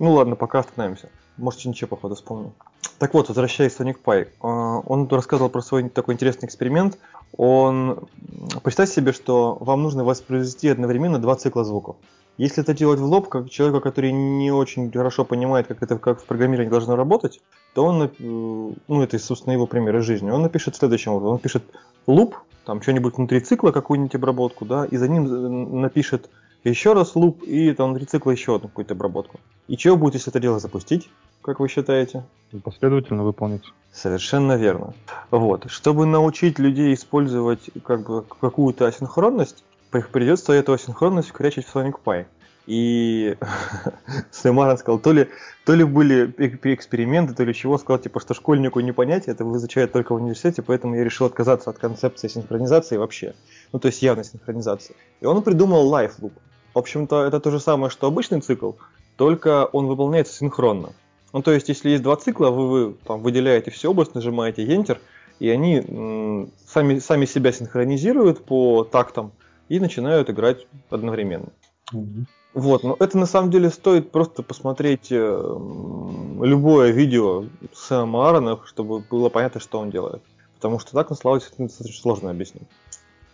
Ну 0.00 0.12
ладно, 0.12 0.36
пока 0.36 0.60
остановимся. 0.60 1.10
Может, 1.36 1.60
еще, 1.60 1.86
походу, 1.86 2.14
вспомню. 2.14 2.52
Так 2.98 3.14
вот, 3.14 3.28
возвращаясь 3.28 3.74
к 3.74 3.80
Sonic 3.80 3.98
Pi. 4.04 4.28
а, 4.40 4.80
Он 4.80 5.08
рассказывал 5.08 5.50
про 5.50 5.60
свой 5.60 5.88
такой 5.88 6.14
интересный 6.14 6.46
эксперимент. 6.46 6.98
Он... 7.36 8.08
Представьте 8.62 8.96
себе, 8.96 9.12
что 9.12 9.56
вам 9.60 9.82
нужно 9.82 10.04
воспроизвести 10.04 10.68
одновременно 10.68 11.18
два 11.18 11.36
цикла 11.36 11.64
звуков. 11.64 11.96
Если 12.38 12.62
это 12.62 12.72
делать 12.72 13.00
в 13.00 13.04
лоб, 13.04 13.28
как 13.28 13.50
человека, 13.50 13.80
который 13.80 14.12
не 14.12 14.52
очень 14.52 14.92
хорошо 14.92 15.24
понимает, 15.24 15.66
как 15.66 15.82
это 15.82 15.98
как 15.98 16.20
в 16.20 16.24
программировании 16.24 16.70
должно 16.70 16.94
работать, 16.94 17.40
то 17.74 17.84
он, 17.84 18.02
э, 18.04 18.08
ну 18.18 19.02
это, 19.02 19.18
собственно, 19.18 19.54
его 19.54 19.66
пример 19.66 19.96
из 19.96 20.04
жизни, 20.04 20.30
он 20.30 20.42
напишет 20.42 20.76
следующим 20.76 21.12
образом. 21.12 21.34
Он 21.34 21.38
пишет 21.40 21.64
луп, 22.06 22.36
там 22.64 22.80
что-нибудь 22.80 23.16
внутри 23.16 23.40
цикла, 23.40 23.72
какую-нибудь 23.72 24.14
обработку, 24.14 24.64
да, 24.64 24.84
и 24.84 24.96
за 24.96 25.08
ним 25.08 25.26
э, 25.26 25.76
напишет 25.80 26.30
еще 26.62 26.92
раз 26.92 27.16
луп, 27.16 27.42
и 27.42 27.72
там 27.72 27.90
внутри 27.90 28.06
цикла 28.06 28.30
еще 28.30 28.54
одну 28.54 28.68
какую-то 28.68 28.94
обработку. 28.94 29.40
И 29.66 29.76
чего 29.76 29.96
будет, 29.96 30.14
если 30.14 30.30
это 30.30 30.38
дело 30.38 30.60
запустить, 30.60 31.10
как 31.42 31.58
вы 31.58 31.68
считаете? 31.68 32.24
Последовательно 32.62 33.24
выполнится. 33.24 33.70
Совершенно 33.92 34.56
верно. 34.56 34.94
Вот. 35.30 35.70
Чтобы 35.70 36.06
научить 36.06 36.58
людей 36.58 36.94
использовать 36.94 37.70
как 37.84 38.06
бы 38.06 38.24
какую-то 38.40 38.86
асинхронность, 38.86 39.64
придется 39.90 40.52
эту 40.52 40.72
асинхронность 40.72 41.28
вкорячить 41.28 41.66
в 41.66 41.74
Sonic 41.74 41.94
Pi. 42.04 42.26
И 42.66 43.34
Сэм 44.30 44.60
Аарон 44.60 44.76
сказал, 44.76 44.98
то 44.98 45.12
ли, 45.12 45.28
то 45.64 45.74
ли 45.74 45.84
были 45.84 46.26
эксперименты, 46.74 47.32
то 47.32 47.42
ли 47.42 47.54
чего, 47.54 47.78
сказал, 47.78 47.98
типа, 47.98 48.20
что 48.20 48.34
школьнику 48.34 48.80
не 48.80 48.92
понять, 48.92 49.26
это 49.26 49.42
изучают 49.56 49.92
только 49.92 50.12
в 50.12 50.16
университете, 50.16 50.60
поэтому 50.60 50.94
я 50.94 51.02
решил 51.02 51.26
отказаться 51.26 51.70
от 51.70 51.78
концепции 51.78 52.28
синхронизации 52.28 52.98
вообще. 52.98 53.34
Ну, 53.72 53.78
то 53.78 53.86
есть 53.86 54.02
явной 54.02 54.24
синхронизации. 54.24 54.94
И 55.20 55.24
он 55.24 55.42
придумал 55.42 55.90
Life 55.90 56.20
Loop. 56.20 56.32
В 56.74 56.78
общем-то, 56.78 57.24
это 57.24 57.40
то 57.40 57.50
же 57.50 57.58
самое, 57.58 57.90
что 57.90 58.06
обычный 58.06 58.42
цикл, 58.42 58.72
только 59.16 59.64
он 59.64 59.86
выполняется 59.86 60.34
синхронно. 60.34 60.90
Ну, 61.32 61.40
то 61.40 61.52
есть, 61.52 61.70
если 61.70 61.90
есть 61.90 62.02
два 62.02 62.16
цикла, 62.16 62.50
вы, 62.50 62.68
вы 62.68 62.94
там 63.06 63.20
выделяете 63.22 63.70
всю 63.70 63.90
область, 63.90 64.14
нажимаете 64.14 64.66
Enter, 64.66 64.98
и 65.40 65.48
они 65.48 65.78
м, 65.78 66.50
сами, 66.66 66.98
сами 66.98 67.24
себя 67.24 67.50
синхронизируют 67.52 68.44
по 68.44 68.84
тактам 68.84 69.32
и 69.68 69.80
начинают 69.80 70.30
играть 70.30 70.66
одновременно. 70.90 71.48
Вот, 72.54 72.82
но 72.82 72.96
это 72.98 73.18
на 73.18 73.26
самом 73.26 73.50
деле 73.50 73.70
стоит 73.70 74.10
просто 74.10 74.42
посмотреть 74.42 75.12
э, 75.12 75.16
любое 76.42 76.90
видео 76.90 77.44
Сэма 77.74 78.26
Аарона, 78.26 78.58
чтобы 78.66 79.00
было 79.00 79.28
понятно, 79.28 79.60
что 79.60 79.78
он 79.78 79.90
делает. 79.90 80.22
Потому 80.56 80.78
что 80.80 80.92
так 80.92 81.10
на 81.10 81.16
словах 81.16 81.40
действительно 81.40 81.68
достаточно 81.68 82.02
сложно 82.02 82.30
объяснить. 82.30 82.66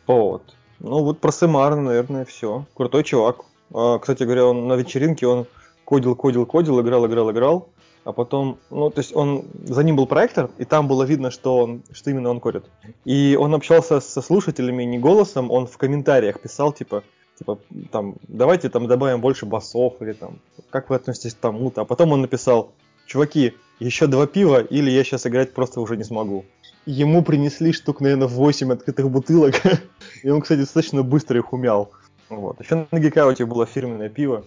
Вот. 0.07 0.43
Ну 0.81 1.03
вот 1.05 1.21
про 1.21 1.33
Сэма 1.33 1.65
Аарона, 1.65 1.83
наверное, 1.83 2.25
все. 2.25 2.67
Крутой 2.75 3.05
чувак. 3.05 3.45
А, 3.73 3.99
кстати 3.99 4.25
говоря, 4.25 4.47
он 4.47 4.69
на 4.69 4.75
вечеринке 4.75 5.27
он 5.27 5.47
кодил, 5.85 6.17
кодил, 6.17 6.45
кодил, 6.45 6.81
играл, 6.81 7.07
играл, 7.07 7.31
играл. 7.31 7.69
А 8.05 8.13
потом, 8.13 8.59
ну, 8.71 8.91
то 8.91 9.01
есть 9.01 9.17
он, 9.17 9.47
за 9.65 9.83
ним 9.83 9.97
был 9.97 10.07
проектор, 10.07 10.51
и 10.59 10.65
там 10.67 10.87
было 10.89 11.05
видно, 11.05 11.31
что, 11.31 11.59
он, 11.59 11.83
что 11.91 12.11
именно 12.11 12.29
он 12.29 12.39
кодит. 12.39 12.67
И 13.07 13.37
он 13.41 13.55
общался 13.55 14.01
со 14.01 14.21
слушателями 14.21 14.85
не 14.85 14.99
голосом, 14.99 15.51
он 15.51 15.67
в 15.67 15.79
комментариях 15.79 16.39
писал, 16.39 16.73
типа, 16.73 17.03
типа, 17.39 17.59
там, 17.91 18.17
давайте 18.29 18.69
там 18.69 18.87
добавим 18.87 19.23
больше 19.23 19.47
басов, 19.47 19.95
или 20.01 20.13
там, 20.13 20.39
как 20.69 20.91
вы 20.91 20.97
относитесь 20.97 21.33
к 21.33 21.39
тому-то. 21.39 21.81
А 21.81 21.85
потом 21.87 22.13
он 22.13 22.21
написал, 22.21 22.73
чуваки, 23.07 23.55
еще 23.81 24.07
два 24.07 24.27
пива, 24.27 24.61
или 24.61 24.91
я 24.91 25.03
сейчас 25.03 25.27
играть 25.27 25.55
просто 25.55 25.81
уже 25.81 25.97
не 25.97 26.05
смогу. 26.05 26.45
Ему 26.85 27.23
принесли 27.23 27.73
штук, 27.73 28.03
наверное, 28.03 28.29
8 28.29 28.71
открытых 28.71 29.11
бутылок, 29.11 29.55
и 30.23 30.29
он, 30.29 30.43
кстати, 30.43 30.61
достаточно 30.61 31.03
быстро 31.03 31.39
их 31.39 31.55
умял. 31.55 31.91
Вот. 32.29 32.61
Еще 32.61 32.87
на 32.91 33.01
Гикауте 33.01 33.47
было 33.47 33.65
фирменное 33.65 34.11
пиво, 34.11 34.45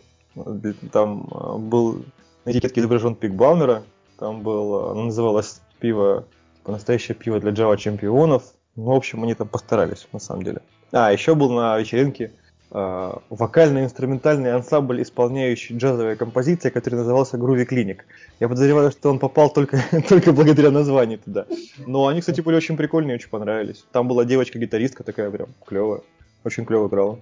там 0.91 1.27
э, 1.31 1.57
был 1.57 2.03
на 2.47 2.51
этикетке 2.51 2.79
изображен 2.79 3.13
пик 3.15 3.33
Балмера, 3.33 3.83
там 4.17 4.41
был, 4.41 4.91
оно 4.91 5.03
называлось 5.05 5.59
пиво, 5.81 6.25
типа, 6.59 6.71
настоящее 6.71 7.13
пиво 7.13 7.41
для 7.41 7.51
Java 7.51 7.75
чемпионов. 7.77 8.43
Ну, 8.77 8.85
в 8.85 8.95
общем, 8.95 9.21
они 9.23 9.33
там 9.33 9.49
постарались, 9.49 10.07
на 10.13 10.19
самом 10.19 10.43
деле. 10.43 10.61
А, 10.93 11.11
еще 11.11 11.35
был 11.35 11.51
на 11.51 11.77
вечеринке 11.77 12.31
э, 12.71 13.13
вокально-инструментальный 13.29 14.53
ансамбль, 14.53 15.01
исполняющий 15.01 15.75
джазовые 15.75 16.15
композиции, 16.15 16.69
который 16.69 16.95
назывался 16.95 17.35
Groovy 17.35 17.67
Clinic. 17.67 17.99
Я 18.39 18.47
подозреваю, 18.47 18.91
что 18.91 19.09
он 19.09 19.19
попал 19.19 19.49
только, 19.49 19.83
только 20.07 20.31
благодаря 20.31 20.71
названию 20.71 21.19
туда. 21.19 21.47
Но 21.85 22.07
они, 22.07 22.21
кстати, 22.21 22.39
были 22.39 22.55
очень 22.55 22.77
прикольные, 22.77 23.15
очень 23.15 23.29
понравились. 23.29 23.83
Там 23.91 24.07
была 24.07 24.23
девочка-гитаристка 24.23 25.03
такая 25.03 25.29
прям 25.31 25.49
клевая. 25.65 25.99
Очень 26.45 26.65
клево 26.65 26.87
играла. 26.87 27.19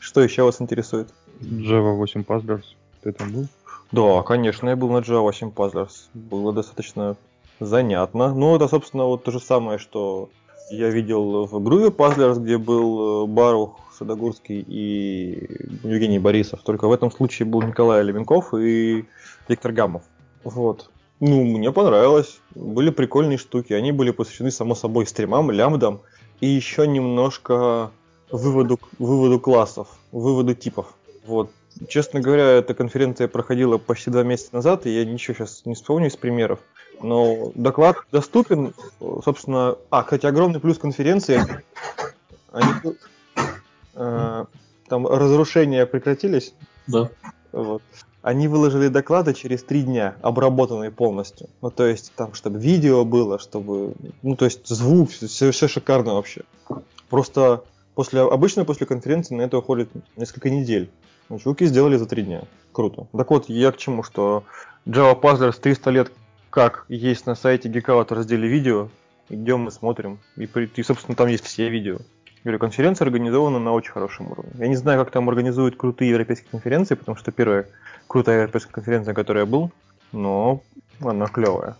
Что 0.00 0.20
еще 0.20 0.42
вас 0.42 0.60
интересует? 0.60 1.10
Java 1.40 1.94
8 1.94 2.22
Puzzlers. 2.22 2.64
Ты 3.04 3.12
там 3.12 3.30
был? 3.30 3.46
Да, 3.92 4.22
конечно, 4.22 4.68
я 4.68 4.76
был 4.76 4.90
на 4.90 4.98
Java 4.98 5.20
8 5.20 5.50
Puzzlers. 5.50 6.08
Было 6.14 6.52
достаточно 6.52 7.16
занятно. 7.60 8.34
Ну, 8.34 8.56
это, 8.56 8.68
собственно, 8.68 9.04
вот 9.04 9.24
то 9.24 9.30
же 9.30 9.40
самое, 9.40 9.78
что 9.78 10.30
я 10.70 10.90
видел 10.90 11.46
в 11.46 11.54
Groovy 11.56 11.94
Puzzlers, 11.94 12.40
где 12.40 12.58
был 12.58 13.24
э, 13.24 13.26
Барух 13.26 13.78
Садогурский 13.96 14.64
и 14.66 15.48
Евгений 15.82 16.18
Борисов. 16.18 16.60
Только 16.62 16.88
в 16.88 16.92
этом 16.92 17.10
случае 17.10 17.46
был 17.46 17.62
Николай 17.62 18.02
Леменков 18.02 18.54
и 18.54 19.04
Виктор 19.48 19.72
Гамов. 19.72 20.02
Вот. 20.42 20.90
Ну, 21.20 21.44
мне 21.44 21.70
понравилось. 21.70 22.40
Были 22.54 22.90
прикольные 22.90 23.38
штуки. 23.38 23.72
Они 23.72 23.92
были 23.92 24.10
посвящены, 24.10 24.50
само 24.50 24.74
собой, 24.74 25.06
стримам, 25.06 25.50
лямбдам 25.50 26.00
и 26.40 26.46
еще 26.46 26.86
немножко 26.86 27.90
выводу, 28.30 28.78
выводу 28.98 29.38
классов, 29.38 29.88
выводу 30.12 30.54
типов. 30.54 30.94
Вот. 31.26 31.50
Честно 31.88 32.20
говоря, 32.20 32.44
эта 32.44 32.74
конференция 32.74 33.28
проходила 33.28 33.78
почти 33.78 34.10
два 34.10 34.22
месяца 34.22 34.50
назад, 34.54 34.86
и 34.86 34.90
я 34.90 35.04
ничего 35.04 35.34
сейчас 35.34 35.62
не 35.64 35.74
вспомню 35.74 36.08
из 36.08 36.16
примеров. 36.16 36.60
Но 37.02 37.52
доклад 37.54 37.96
доступен, 38.12 38.74
собственно... 39.24 39.76
А, 39.90 40.02
кстати, 40.04 40.26
огромный 40.26 40.60
плюс 40.60 40.78
конференции. 40.78 41.40
Они, 42.52 42.68
э, 43.94 44.44
там 44.88 45.06
разрушения 45.06 45.86
прекратились. 45.86 46.54
Да. 46.86 47.10
Вот. 47.52 47.82
Они 48.22 48.48
выложили 48.48 48.88
доклады 48.88 49.34
через 49.34 49.64
три 49.64 49.82
дня, 49.82 50.16
обработанные 50.22 50.90
полностью. 50.90 51.48
Ну, 51.60 51.70
то 51.70 51.84
есть, 51.84 52.12
там, 52.16 52.32
чтобы 52.34 52.58
видео 52.58 53.04
было, 53.04 53.38
чтобы... 53.38 53.94
Ну, 54.22 54.36
то 54.36 54.44
есть, 54.44 54.66
звук, 54.66 55.10
все, 55.10 55.50
все 55.50 55.68
шикарно 55.68 56.14
вообще. 56.14 56.42
Просто 57.10 57.64
после, 57.94 58.20
обычно 58.20 58.64
после 58.64 58.86
конференции 58.86 59.34
на 59.34 59.42
это 59.42 59.58
уходит 59.58 59.90
несколько 60.16 60.48
недель. 60.48 60.90
Ну, 61.28 61.38
чуваки 61.38 61.66
сделали 61.66 61.96
за 61.96 62.06
три 62.06 62.22
дня. 62.22 62.42
Круто. 62.72 63.06
Так 63.16 63.30
вот, 63.30 63.48
я 63.48 63.72
к 63.72 63.76
чему, 63.76 64.02
что 64.02 64.44
Java 64.86 65.18
Puzzlers 65.20 65.60
300 65.60 65.90
лет 65.90 66.12
как 66.50 66.84
есть 66.88 67.26
на 67.26 67.34
сайте 67.34 67.68
Geekout 67.68 68.08
в 68.08 68.12
разделе 68.12 68.48
видео. 68.48 68.88
Идем 69.28 69.60
мы 69.60 69.70
смотрим. 69.70 70.18
И, 70.36 70.44
и, 70.44 70.82
собственно, 70.82 71.16
там 71.16 71.28
есть 71.28 71.44
все 71.44 71.68
видео. 71.68 71.98
Говорю, 72.44 72.58
конференция 72.58 73.06
организована 73.06 73.58
на 73.58 73.72
очень 73.72 73.90
хорошем 73.90 74.30
уровне. 74.30 74.52
Я 74.58 74.68
не 74.68 74.76
знаю, 74.76 75.02
как 75.02 75.10
там 75.10 75.28
организуют 75.28 75.76
крутые 75.76 76.10
европейские 76.10 76.50
конференции, 76.50 76.94
потому 76.94 77.16
что 77.16 77.32
первая 77.32 77.66
крутая 78.06 78.42
европейская 78.42 78.72
конференция, 78.72 79.12
на 79.12 79.14
которой 79.14 79.38
я 79.40 79.46
был, 79.46 79.72
но 80.12 80.62
она 81.00 81.26
клевая. 81.26 81.76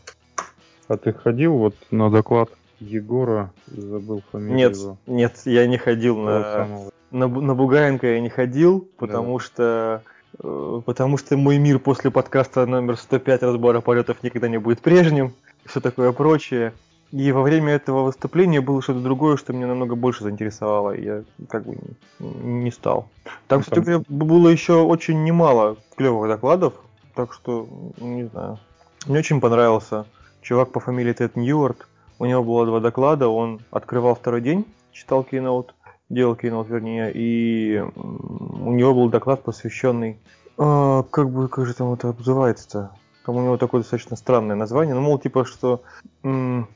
А 0.89 0.97
ты 0.97 1.13
ходил 1.13 1.57
вот 1.57 1.77
на 1.91 2.11
доклад 2.11 2.51
Егора, 2.81 3.53
забыл 3.67 4.23
фамилию 4.31 4.57
Нет, 4.57 4.77
его. 4.77 4.97
нет, 5.07 5.41
я 5.45 5.67
не 5.67 5.79
ходил 5.79 6.19
на, 6.19 6.69
на, 7.11 7.29
на 7.29 7.55
Бугаенко 7.55 8.07
я 8.07 8.21
не 8.21 8.29
ходил, 8.29 8.89
потому 8.99 9.39
что 9.39 10.03
э, 10.43 10.83
потому 10.85 11.17
что 11.17 11.37
мой 11.37 11.59
мир 11.59 11.79
после 11.79 12.11
подкаста 12.11 12.67
номер 12.67 12.97
105 12.97 13.43
разбора 13.43 13.81
полетов 13.81 14.23
никогда 14.23 14.49
не 14.49 14.59
будет 14.59 14.81
прежним, 14.81 15.33
все 15.65 15.81
такое 15.81 16.13
прочее. 16.13 16.73
И 17.13 17.31
во 17.31 17.43
время 17.43 17.75
этого 17.75 18.03
выступления 18.03 18.61
было 18.61 18.83
что-то 18.83 18.99
другое, 18.99 19.37
что 19.37 19.53
меня 19.53 19.69
намного 19.69 19.95
больше 19.95 20.25
заинтересовало, 20.25 20.91
и 20.91 21.05
я 21.05 21.23
как 21.49 21.65
бы 21.65 21.77
не, 22.19 22.65
не 22.65 22.71
стал. 22.73 23.09
Там, 23.47 23.63
кстати 23.63 23.79
говоря, 23.79 24.03
было 24.09 24.49
еще 24.49 24.83
очень 24.83 25.23
немало 25.23 25.77
клевых 25.97 26.29
докладов, 26.29 26.75
так 27.15 27.33
что, 27.33 27.69
не 28.01 28.25
знаю. 28.25 28.59
Мне 29.07 29.19
очень 29.21 29.41
понравился 29.41 30.07
чувак 30.43 30.73
по 30.73 30.81
фамилии 30.81 31.13
Тед 31.13 31.37
Ньюарт. 31.37 31.87
У 32.19 32.27
него 32.27 32.45
было 32.45 32.67
два 32.67 32.81
доклада, 32.81 33.29
он 33.29 33.61
открывал 33.71 34.15
второй 34.15 34.41
день, 34.41 34.67
читал 34.93 35.27
Keynote, 35.31 35.71
делал 36.09 36.35
Keynote, 36.35 36.69
вернее, 36.69 37.11
и 37.13 37.81
у 37.81 38.73
него 38.73 38.95
был 38.95 39.09
доклад, 39.09 39.43
посвященный, 39.43 40.19
а, 40.57 41.03
как 41.05 41.31
бы, 41.31 41.49
как 41.49 41.67
же 41.67 41.75
там 41.75 41.93
это 41.93 42.13
называется-то? 42.13 42.93
Там 43.27 43.37
у 43.37 43.43
него 43.43 43.57
такое 43.57 43.81
достаточно 43.81 44.17
странное 44.17 44.57
название, 44.57 44.95
ну, 44.95 45.01
мол, 45.01 45.19
типа, 45.19 45.45
что... 45.45 45.83
м, 46.23 46.69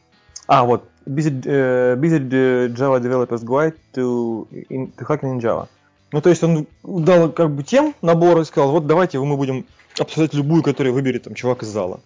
а, 0.46 0.64
вот, 0.64 0.84
Busy, 1.06 1.42
э, 1.44 1.96
Busy 1.96 2.68
Java 2.74 3.00
Developers 3.00 3.44
Guide 3.44 3.76
to, 3.94 4.48
in, 4.68 4.92
to 4.96 5.06
Hacking 5.06 5.36
in 5.36 5.40
Java. 5.40 5.68
Ну, 6.10 6.20
то 6.22 6.30
есть 6.30 6.42
он 6.42 6.66
дал 6.82 7.30
как 7.30 7.50
бы 7.50 7.62
тем 7.62 7.94
набор 8.00 8.40
и 8.40 8.44
сказал, 8.44 8.72
вот 8.72 8.86
давайте 8.86 9.18
мы 9.18 9.36
будем 9.36 9.66
обсуждать 9.98 10.34
любую, 10.34 10.62
которую 10.62 10.94
выберет 10.94 11.24
там 11.24 11.34
чувак 11.34 11.62
из 11.62 11.68
зала. 11.68 12.00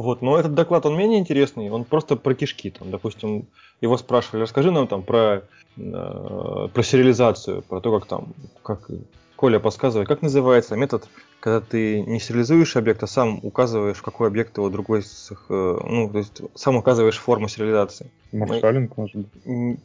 Вот, 0.00 0.22
но 0.22 0.38
этот 0.38 0.54
доклад, 0.54 0.86
он 0.86 0.96
менее 0.96 1.18
интересный, 1.18 1.68
он 1.68 1.84
просто 1.84 2.16
про 2.16 2.34
кишки, 2.34 2.70
там, 2.70 2.90
допустим, 2.90 3.44
его 3.82 3.98
спрашивали, 3.98 4.40
расскажи 4.40 4.70
нам 4.70 4.86
там 4.86 5.02
про, 5.02 5.42
э, 5.76 6.68
про 6.72 6.82
сериализацию, 6.82 7.60
про 7.60 7.82
то, 7.82 7.98
как 7.98 8.08
там, 8.08 8.32
как 8.62 8.88
Коля 9.36 9.58
подсказывай, 9.58 10.06
как 10.06 10.22
называется 10.22 10.74
метод, 10.74 11.06
когда 11.38 11.60
ты 11.60 12.00
не 12.00 12.18
сериализуешь 12.18 12.76
объект, 12.76 13.02
а 13.02 13.06
сам 13.06 13.40
указываешь, 13.42 14.00
какой 14.00 14.28
объект 14.28 14.56
его 14.56 14.70
другой, 14.70 15.00
э, 15.00 15.34
ну, 15.50 16.08
то 16.10 16.16
есть 16.16 16.40
сам 16.54 16.76
указываешь 16.76 17.18
форму 17.18 17.48
сериализации. 17.48 18.10
Маршалинг, 18.32 18.96
может 18.96 19.16
быть? 19.16 19.28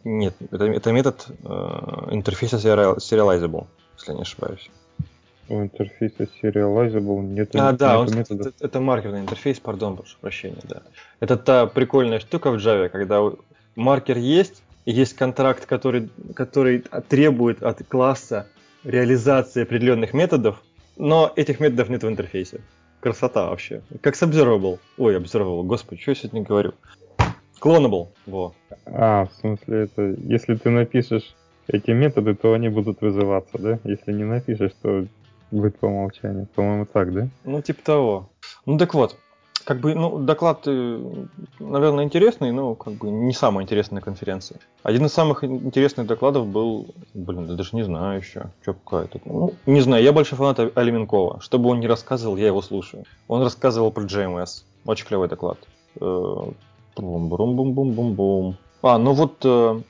Нет, 0.05 0.34
это, 0.50 0.63
это 0.63 0.93
метод 0.93 1.27
э, 1.43 1.45
интерфейса 2.12 2.55
serializable, 2.55 3.67
если 3.98 4.13
не 4.13 4.22
ошибаюсь. 4.22 4.72
У 5.48 5.62
интерфейса 5.62 6.28
serializable 6.42 7.22
нет 7.22 7.56
А, 7.56 7.72
да, 7.72 8.00
он, 8.00 8.08
метода. 8.16 8.50
это, 8.50 8.66
это 8.66 8.80
маркерный 8.80 9.20
интерфейс, 9.20 9.60
пардон, 9.60 9.96
прошу 9.96 10.18
прощения, 10.20 10.62
да. 10.64 10.82
Это 11.20 11.38
та 11.38 11.68
прикольная 11.68 12.20
штука 12.20 12.52
в 12.52 12.56
Java, 12.56 12.90
когда 12.90 13.22
маркер 13.75 14.18
есть, 14.18 14.64
есть 14.86 15.16
контракт, 15.16 15.66
который, 15.66 16.10
который 16.36 16.84
требует 17.10 17.62
от 17.62 17.84
класса 17.88 18.48
реализации 18.84 19.64
определенных 19.64 20.14
методов, 20.14 20.64
но 20.98 21.32
этих 21.36 21.60
методов 21.60 21.90
нет 21.90 22.04
в 22.04 22.08
интерфейсе. 22.08 22.62
Красота 23.00 23.50
вообще. 23.50 23.84
Как 24.02 24.16
с 24.16 24.24
Observable. 24.24 24.80
Ой, 24.98 25.16
Observable, 25.18 25.64
господи, 25.64 26.02
что 26.02 26.12
я 26.12 26.16
сегодня 26.16 26.42
говорю? 26.42 26.74
Clonable, 27.62 28.08
во. 28.25 28.56
А, 28.86 29.25
в 29.25 29.34
смысле, 29.40 29.84
это 29.84 30.16
если 30.24 30.56
ты 30.56 30.70
напишешь 30.72 31.36
эти 31.68 31.92
методы, 31.92 32.36
то 32.36 32.54
они 32.54 32.70
будут 32.70 33.02
вызываться, 33.02 33.58
да? 33.60 33.80
Если 33.84 34.12
не 34.12 34.24
напишешь, 34.24 34.72
то 34.82 35.06
будет 35.52 35.78
по 35.80 35.88
умолчанию. 35.88 36.48
По-моему, 36.56 36.86
так, 36.86 37.14
да? 37.14 37.28
Ну, 37.44 37.62
типа 37.62 37.84
того. 37.84 38.30
Ну 38.66 38.78
так 38.78 38.94
вот, 38.94 39.18
как 39.66 39.80
бы, 39.80 39.96
ну, 39.96 40.20
доклад, 40.20 40.62
э, 40.68 41.25
наверное, 41.60 42.04
интересный, 42.04 42.52
но 42.52 42.75
как 42.75 42.94
бы 42.94 43.10
не 43.10 43.34
самая 43.34 43.64
интересная 43.64 44.02
конференция. 44.02 44.60
Один 44.84 45.06
из 45.06 45.14
самых 45.14 45.44
интересных 45.44 46.06
докладов 46.06 46.46
был, 46.48 46.94
блин, 47.14 47.50
я 47.50 47.56
даже 47.56 47.75
не 47.75 47.84
знаю 47.84 48.20
еще, 48.20 48.52
что 48.62 48.74
какая-то. 48.74 49.22
Ну, 49.25 49.54
не 49.66 49.82
знаю, 49.82 50.04
я 50.04 50.14
большой 50.14 50.38
фанат 50.38 50.60
Алименкова. 50.78 51.42
Что 51.42 51.58
бы 51.58 51.70
он 51.70 51.80
ни 51.80 51.88
рассказывал, 51.88 52.38
я 52.38 52.46
его 52.48 52.62
слушаю. 52.62 53.06
Он 53.28 53.42
рассказывал 53.42 53.92
про 53.92 54.04
JMS. 54.04 54.64
Очень 54.86 55.08
клевый 55.08 55.30
доклад. 55.30 55.58
Бум-бум-бум-бум-бум-бум. 56.00 58.58
А, 58.84 59.00
ну 59.00 59.14
вот 59.14 59.38
э, 59.44 59.82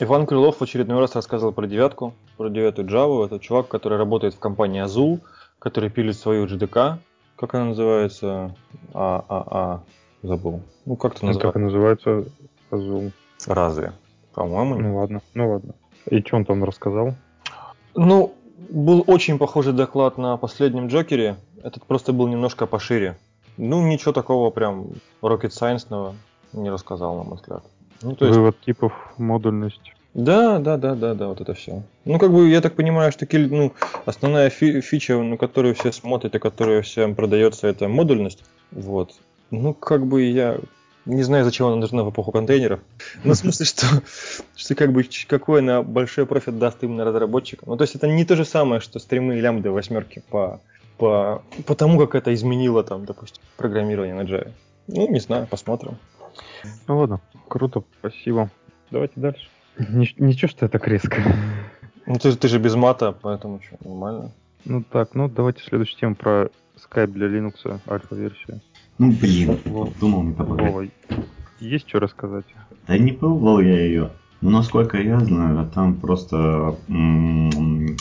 Иван 0.00 0.26
Крылов 0.26 0.58
в 0.58 0.62
очередной 0.62 0.98
раз 1.00 1.14
рассказывал 1.14 1.52
про 1.52 1.66
девятку, 1.66 2.14
про 2.36 2.48
девятую 2.48 2.88
Java. 2.88 3.26
Это 3.26 3.38
чувак, 3.38 3.68
который 3.68 3.98
работает 3.98 4.34
в 4.34 4.38
компании 4.38 4.84
Azul, 4.84 5.20
который 5.58 5.90
пилит 5.90 6.16
свою 6.16 6.46
JDK, 6.46 6.98
как 7.42 7.56
она 7.56 7.64
называется? 7.64 8.54
А, 8.94 9.24
а, 9.28 9.46
а, 9.50 9.82
забыл. 10.22 10.60
Ну, 10.86 10.94
как-то 10.94 11.26
называется. 11.26 11.52
Как 11.52 11.60
называется 11.60 12.24
Azul. 12.70 13.10
Разве? 13.48 13.94
По-моему. 14.32 14.78
Ну 14.78 14.96
ладно, 14.96 15.22
ну 15.34 15.50
ладно. 15.50 15.74
И 16.08 16.20
что 16.20 16.36
он 16.36 16.44
там 16.44 16.62
рассказал? 16.62 17.14
Ну, 17.96 18.32
был 18.70 19.02
очень 19.08 19.38
похожий 19.38 19.72
доклад 19.72 20.18
на 20.18 20.36
последнем 20.36 20.86
Джокере. 20.86 21.34
Этот 21.64 21.84
просто 21.84 22.12
был 22.12 22.28
немножко 22.28 22.66
пошире. 22.66 23.18
Ну, 23.56 23.84
ничего 23.84 24.12
такого 24.12 24.50
прям 24.50 24.92
rocket 25.20 25.50
science 25.50 26.14
не 26.52 26.70
рассказал, 26.70 27.16
на 27.16 27.24
мой 27.24 27.34
взгляд. 27.38 27.64
Ну, 28.02 28.16
то 28.16 28.26
есть... 28.26 28.36
Вывод 28.36 28.60
типов, 28.60 28.92
модульность. 29.18 29.92
Да, 30.14 30.58
да, 30.58 30.76
да, 30.76 30.94
да, 30.94 31.14
да, 31.14 31.28
вот 31.28 31.40
это 31.40 31.54
все. 31.54 31.82
Ну, 32.04 32.18
как 32.18 32.32
бы, 32.32 32.48
я 32.48 32.60
так 32.60 32.74
понимаю, 32.74 33.12
что 33.12 33.26
ну, 33.30 33.72
основная 34.04 34.50
фи- 34.50 34.80
фича, 34.82 35.16
на 35.16 35.38
которую 35.38 35.74
все 35.74 35.90
смотрят 35.90 36.34
и 36.34 36.38
которая 36.38 36.82
всем 36.82 37.14
продается, 37.14 37.66
это 37.66 37.88
модульность. 37.88 38.44
Вот. 38.70 39.14
Ну, 39.50 39.72
как 39.72 40.06
бы 40.06 40.22
я 40.22 40.58
не 41.06 41.22
знаю, 41.22 41.44
зачем 41.44 41.66
она 41.66 41.76
нужна 41.76 42.04
в 42.04 42.10
эпоху 42.10 42.30
контейнеров. 42.30 42.80
Ну, 43.24 43.32
в 43.32 43.36
смысле, 43.36 43.66
что, 43.66 43.86
что 44.54 44.74
как 44.74 44.92
бы 44.92 45.04
какой 45.26 45.60
она 45.60 45.82
большой 45.82 46.26
профит 46.26 46.58
даст 46.58 46.82
именно 46.82 47.04
разработчикам. 47.04 47.70
Ну, 47.70 47.76
то 47.76 47.82
есть 47.82 47.94
это 47.94 48.06
не 48.06 48.24
то 48.24 48.36
же 48.36 48.44
самое, 48.44 48.80
что 48.80 48.98
стримы 48.98 49.34
лямбды 49.40 49.70
восьмерки 49.70 50.22
по, 50.30 50.60
по, 50.98 51.42
по 51.66 51.74
тому, 51.74 51.98
как 51.98 52.14
это 52.14 52.32
изменило 52.34 52.84
там, 52.84 53.04
допустим, 53.04 53.42
программирование 53.56 54.14
на 54.14 54.22
Java. 54.22 54.52
Ну, 54.88 55.08
не 55.08 55.20
знаю, 55.20 55.46
посмотрим. 55.46 55.96
Ну 56.86 56.98
ладно, 56.98 57.20
круто, 57.48 57.84
спасибо. 57.98 58.50
Давайте 58.90 59.20
дальше. 59.20 59.48
Ничего, 59.78 60.48
что 60.48 60.66
я 60.66 60.68
так 60.68 60.86
резко. 60.86 61.22
Ну 62.06 62.18
ты, 62.18 62.34
ты 62.36 62.48
же 62.48 62.58
без 62.58 62.74
мата, 62.74 63.12
поэтому 63.12 63.60
что, 63.62 63.76
нормально. 63.88 64.32
Ну 64.64 64.82
так, 64.82 65.14
ну 65.14 65.28
давайте 65.28 65.62
следующую 65.62 65.98
тему 65.98 66.14
про 66.14 66.48
Skype 66.76 67.08
для 67.08 67.28
Linux, 67.28 67.54
альфа-версия. 67.88 68.60
Ну 68.98 69.12
блин, 69.12 69.58
вот, 69.66 69.98
думал 69.98 70.22
не 70.22 70.32
Вова, 70.32 70.86
есть 71.58 71.88
что 71.88 72.00
рассказать? 72.00 72.44
Да 72.86 72.98
не 72.98 73.12
пробовал 73.12 73.60
я 73.60 73.80
ее. 73.80 74.10
Ну, 74.40 74.50
насколько 74.50 74.98
я 74.98 75.20
знаю, 75.20 75.70
там 75.72 76.00
просто 76.00 76.76
м- 76.88 77.96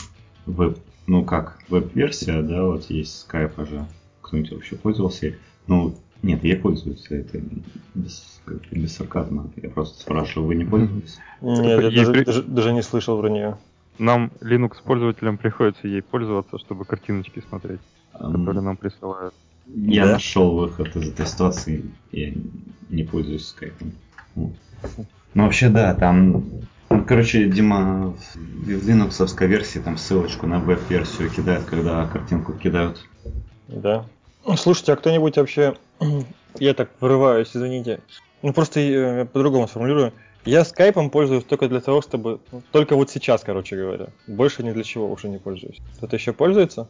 веб, 0.48 0.80
ну 1.06 1.24
как, 1.24 1.60
веб-версия, 1.70 2.42
да, 2.42 2.64
вот 2.66 2.86
есть 2.90 3.30
Skype 3.30 3.68
же. 3.70 3.86
Кто-нибудь 4.22 4.52
вообще 4.54 4.76
пользовался? 4.76 5.36
Ну, 5.68 5.96
нет, 6.24 6.44
я 6.44 6.56
пользуюсь, 6.56 7.08
это 7.10 7.42
без, 7.96 8.42
без 8.72 8.96
сарказма. 8.96 9.50
Я 9.56 9.70
просто 9.70 10.00
спрашиваю, 10.02 10.48
вы 10.48 10.56
не 10.56 10.66
пользуетесь? 10.66 11.20
Нет, 11.42 11.82
я 11.82 11.92
даже, 11.92 12.24
даже, 12.24 12.44
даже 12.44 12.74
не 12.74 12.82
слышал 12.82 13.20
про 13.20 13.30
нее. 13.30 13.58
Нам, 13.98 14.32
Linux 14.42 14.76
пользователям, 14.84 15.38
приходится 15.38 15.88
ей 15.88 16.02
пользоваться, 16.02 16.58
чтобы 16.60 16.86
картиночки 16.86 17.44
смотреть, 17.48 17.82
um, 18.14 18.32
которые 18.34 18.62
нам 18.62 18.78
присылают. 18.78 19.34
Я 19.68 20.06
да? 20.06 20.14
нашел 20.14 20.58
выход 20.58 20.96
из 20.96 21.10
этой 21.10 21.26
ситуации, 21.26 21.86
я 22.12 22.34
не 22.90 23.04
пользуюсь 23.04 23.48
скайпом. 23.48 23.92
Ну, 24.36 24.54
вообще, 25.34 25.70
да, 25.70 25.94
там 25.94 26.44
ну, 26.92 27.06
короче, 27.06 27.48
Дима 27.48 28.14
в 28.36 28.68
Linux 28.68 29.48
версии 29.48 29.80
там 29.80 29.98
ссылочку 29.98 30.46
на 30.46 30.60
веб-версию 30.60 31.30
кидает, 31.30 31.64
когда 31.64 32.06
картинку 32.06 32.54
кидают. 32.54 33.08
Да. 33.70 34.06
Слушайте, 34.58 34.94
а 34.94 34.96
кто-нибудь 34.96 35.38
вообще 35.38 35.76
я 36.60 36.74
так 36.74 36.90
вырываюсь, 37.00 37.56
извините. 37.56 38.02
Ну 38.42 38.54
просто 38.54 38.80
я 38.80 39.26
по-другому 39.26 39.68
сформулирую. 39.68 40.14
Я 40.44 40.66
скайпом 40.66 41.12
пользуюсь 41.12 41.44
только 41.44 41.68
для 41.68 41.82
того, 41.82 42.02
чтобы... 42.02 42.40
Только 42.72 42.96
вот 42.96 43.12
сейчас, 43.12 43.44
короче 43.44 43.76
говоря. 43.78 44.08
Больше 44.26 44.64
ни 44.64 44.72
для 44.72 44.84
чего 44.84 45.12
уже 45.12 45.30
не 45.30 45.38
пользуюсь. 45.38 45.80
Кто-то 45.98 46.16
еще 46.16 46.34
пользуется? 46.34 46.88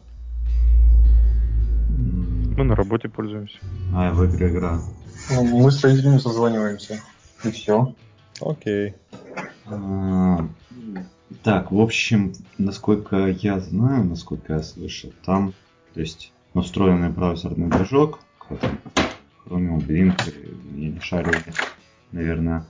Мы 2.56 2.64
на 2.64 2.74
работе 2.74 3.10
пользуемся. 3.10 3.58
А, 3.94 4.12
в 4.12 4.24
игре 4.26 4.48
игра. 4.48 4.80
Ну, 5.30 5.44
мы 5.44 5.70
с 5.70 5.84
родителями 5.84 6.18
созваниваемся. 6.18 7.00
И 7.44 7.50
все. 7.50 7.94
Окей. 8.40 8.94
А, 9.66 10.48
так, 11.42 11.70
в 11.70 11.80
общем, 11.80 12.32
насколько 12.56 13.26
я 13.28 13.60
знаю, 13.60 14.04
насколько 14.04 14.54
я 14.54 14.62
слышал, 14.62 15.12
там, 15.24 15.52
то 15.92 16.00
есть, 16.00 16.31
устроенный 16.54 17.10
браузерный 17.10 17.68
движок, 17.68 18.20
Chromium, 19.46 19.86
Blink, 19.86 20.14
я 20.76 20.88
не 20.90 21.00
шарю, 21.00 21.32
наверное. 22.12 22.64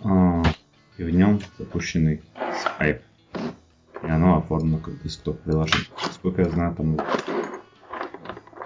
А, 0.00 0.42
и 0.96 1.02
в 1.02 1.10
нем 1.10 1.40
запущенный 1.58 2.22
Skype. 2.36 3.00
И 4.02 4.06
оно 4.06 4.38
оформлено 4.38 4.78
как 4.78 5.02
десктоп 5.02 5.40
приложение. 5.40 5.88
Сколько 6.12 6.42
я 6.42 6.50
знаю, 6.50 6.74
там... 6.74 6.98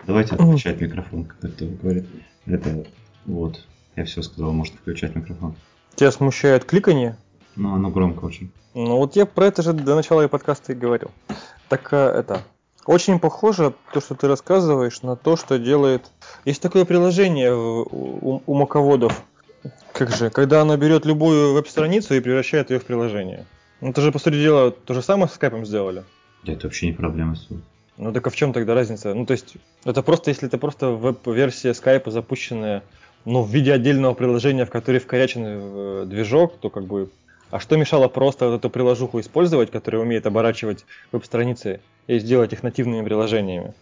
Давайте 0.06 0.34
отключать 0.34 0.80
микрофон, 0.80 1.24
когда 1.24 1.48
кто 1.48 1.66
говорит. 1.66 2.06
Это 2.46 2.84
вот. 3.24 3.64
Я 3.96 4.04
все 4.04 4.22
сказал, 4.22 4.52
можно 4.52 4.76
включать 4.76 5.14
микрофон. 5.14 5.54
Тебя 5.94 6.10
смущает 6.10 6.64
кликание? 6.64 7.16
Ну, 7.56 7.74
оно 7.74 7.90
громко 7.90 8.24
очень. 8.24 8.50
Ну 8.74 8.96
вот 8.96 9.16
я 9.16 9.26
про 9.26 9.46
это 9.46 9.62
же 9.62 9.74
до 9.74 9.94
начала 9.94 10.26
подкаста 10.28 10.72
и 10.72 10.76
говорил. 10.76 11.10
Так 11.68 11.92
а, 11.92 12.18
это, 12.18 12.42
очень 12.86 13.18
похоже 13.18 13.74
то, 13.92 14.00
что 14.00 14.14
ты 14.14 14.28
рассказываешь, 14.28 15.02
на 15.02 15.16
то, 15.16 15.36
что 15.36 15.58
делает... 15.58 16.10
Есть 16.44 16.62
такое 16.62 16.84
приложение 16.84 17.54
у, 17.54 18.42
у 18.44 18.54
маководов. 18.54 19.22
Как 19.92 20.10
же, 20.10 20.30
когда 20.30 20.62
оно 20.62 20.76
берет 20.76 21.04
любую 21.04 21.54
веб-страницу 21.54 22.14
и 22.14 22.20
превращает 22.20 22.70
ее 22.70 22.80
в 22.80 22.84
приложение. 22.84 23.46
Ну, 23.80 23.90
это 23.90 24.00
же, 24.00 24.10
по 24.10 24.18
сути 24.18 24.34
дела, 24.34 24.70
то 24.70 24.94
же 24.94 25.02
самое 25.02 25.28
с 25.28 25.34
скайпом 25.34 25.66
сделали. 25.66 26.04
Да, 26.44 26.52
это 26.52 26.66
вообще 26.66 26.86
не 26.86 26.92
проблема. 26.92 27.36
Ну 27.98 28.12
так 28.12 28.26
а 28.26 28.30
в 28.30 28.36
чем 28.36 28.52
тогда 28.52 28.74
разница? 28.74 29.14
Ну 29.14 29.26
то 29.26 29.32
есть, 29.32 29.56
это 29.84 30.02
просто, 30.02 30.30
если 30.30 30.48
это 30.48 30.58
просто 30.58 30.88
веб-версия 30.88 31.74
скайпа 31.74 32.10
запущенная, 32.10 32.82
ну, 33.24 33.42
в 33.42 33.50
виде 33.50 33.72
отдельного 33.72 34.14
приложения, 34.14 34.64
в 34.64 34.70
которое 34.70 34.98
вкорячен 34.98 35.42
э, 35.44 36.04
движок, 36.06 36.58
то 36.58 36.70
как 36.70 36.84
бы 36.84 37.10
а 37.52 37.60
что 37.60 37.76
мешало 37.76 38.08
просто 38.08 38.48
вот 38.48 38.56
эту 38.56 38.70
приложуху 38.70 39.20
использовать, 39.20 39.70
которая 39.70 40.00
умеет 40.00 40.26
оборачивать 40.26 40.86
веб-страницы 41.12 41.80
и 42.06 42.18
сделать 42.18 42.52
их 42.52 42.62
нативными 42.62 43.04
приложениями? 43.04 43.74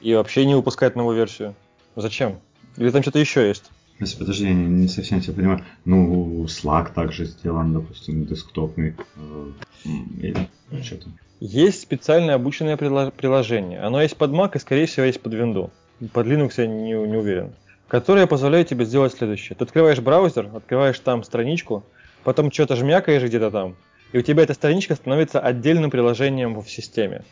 И 0.00 0.14
вообще 0.14 0.44
не 0.46 0.54
выпускать 0.54 0.96
новую 0.96 1.16
версию. 1.16 1.54
Зачем? 1.96 2.38
Или 2.76 2.90
там 2.90 3.02
что-то 3.02 3.18
еще 3.18 3.46
есть? 3.48 3.70
Если, 3.98 4.16
подожди, 4.16 4.44
я 4.44 4.54
не, 4.54 4.66
не 4.66 4.88
совсем 4.88 5.20
тебя 5.20 5.34
понимаю. 5.34 5.64
Ну, 5.84 6.44
Slack 6.44 6.94
также 6.94 7.24
сделан, 7.24 7.72
допустим, 7.72 8.24
десктопный. 8.26 8.94
Э, 9.16 9.50
или 9.84 10.48
что 10.82 10.96
там? 10.98 11.18
Есть 11.40 11.82
специальное 11.82 12.36
обученное 12.36 12.76
приложение. 12.76 13.80
Оно 13.80 14.00
есть 14.00 14.16
под 14.16 14.30
Mac 14.30 14.52
и, 14.54 14.58
скорее 14.60 14.86
всего, 14.86 15.06
есть 15.06 15.20
под 15.20 15.34
Windows. 15.34 15.70
Под 16.12 16.26
Linux 16.26 16.54
я 16.58 16.66
не, 16.68 16.92
не 16.92 17.16
уверен. 17.16 17.54
которая 17.88 18.26
позволяет 18.26 18.68
тебе 18.68 18.84
сделать 18.84 19.14
следующее. 19.14 19.56
Ты 19.56 19.64
открываешь 19.64 19.98
браузер, 19.98 20.50
открываешь 20.54 20.98
там 21.00 21.24
страничку, 21.24 21.84
потом 22.22 22.52
что-то 22.52 22.76
жмякаешь 22.76 23.22
где-то 23.22 23.50
там, 23.50 23.76
и 24.12 24.18
у 24.18 24.22
тебя 24.22 24.42
эта 24.42 24.54
страничка 24.54 24.94
становится 24.94 25.40
отдельным 25.40 25.90
приложением 25.90 26.60
в 26.60 26.68
системе. 26.68 27.24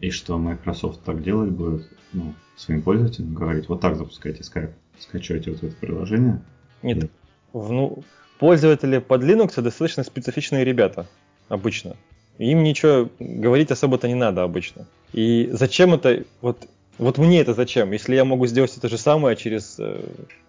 И 0.00 0.10
что 0.10 0.38
Microsoft 0.38 1.02
так 1.04 1.22
делать 1.22 1.50
будет? 1.50 1.88
Ну, 2.12 2.34
своим 2.56 2.82
пользователям 2.82 3.34
говорить, 3.34 3.68
вот 3.68 3.80
так 3.80 3.96
запускайте 3.96 4.42
Skype, 4.42 4.72
скачивайте 4.98 5.50
вот 5.50 5.62
это 5.62 5.76
приложение. 5.76 6.42
Нет, 6.82 7.10
в, 7.52 7.72
ну, 7.72 8.02
пользователи 8.38 8.98
под 8.98 9.22
Linux 9.22 9.60
достаточно 9.60 10.02
специфичные 10.02 10.64
ребята, 10.64 11.06
обычно. 11.48 11.96
Им 12.38 12.62
ничего 12.62 13.08
говорить 13.18 13.70
особо-то 13.70 14.08
не 14.08 14.14
надо 14.14 14.42
обычно. 14.42 14.86
И 15.12 15.48
зачем 15.52 15.94
это, 15.94 16.24
вот, 16.42 16.68
вот 16.98 17.18
мне 17.18 17.40
это 17.40 17.54
зачем, 17.54 17.92
если 17.92 18.14
я 18.14 18.24
могу 18.24 18.46
сделать 18.46 18.76
это 18.76 18.88
же 18.88 18.98
самое 18.98 19.36
через 19.36 19.76
э, 19.78 20.02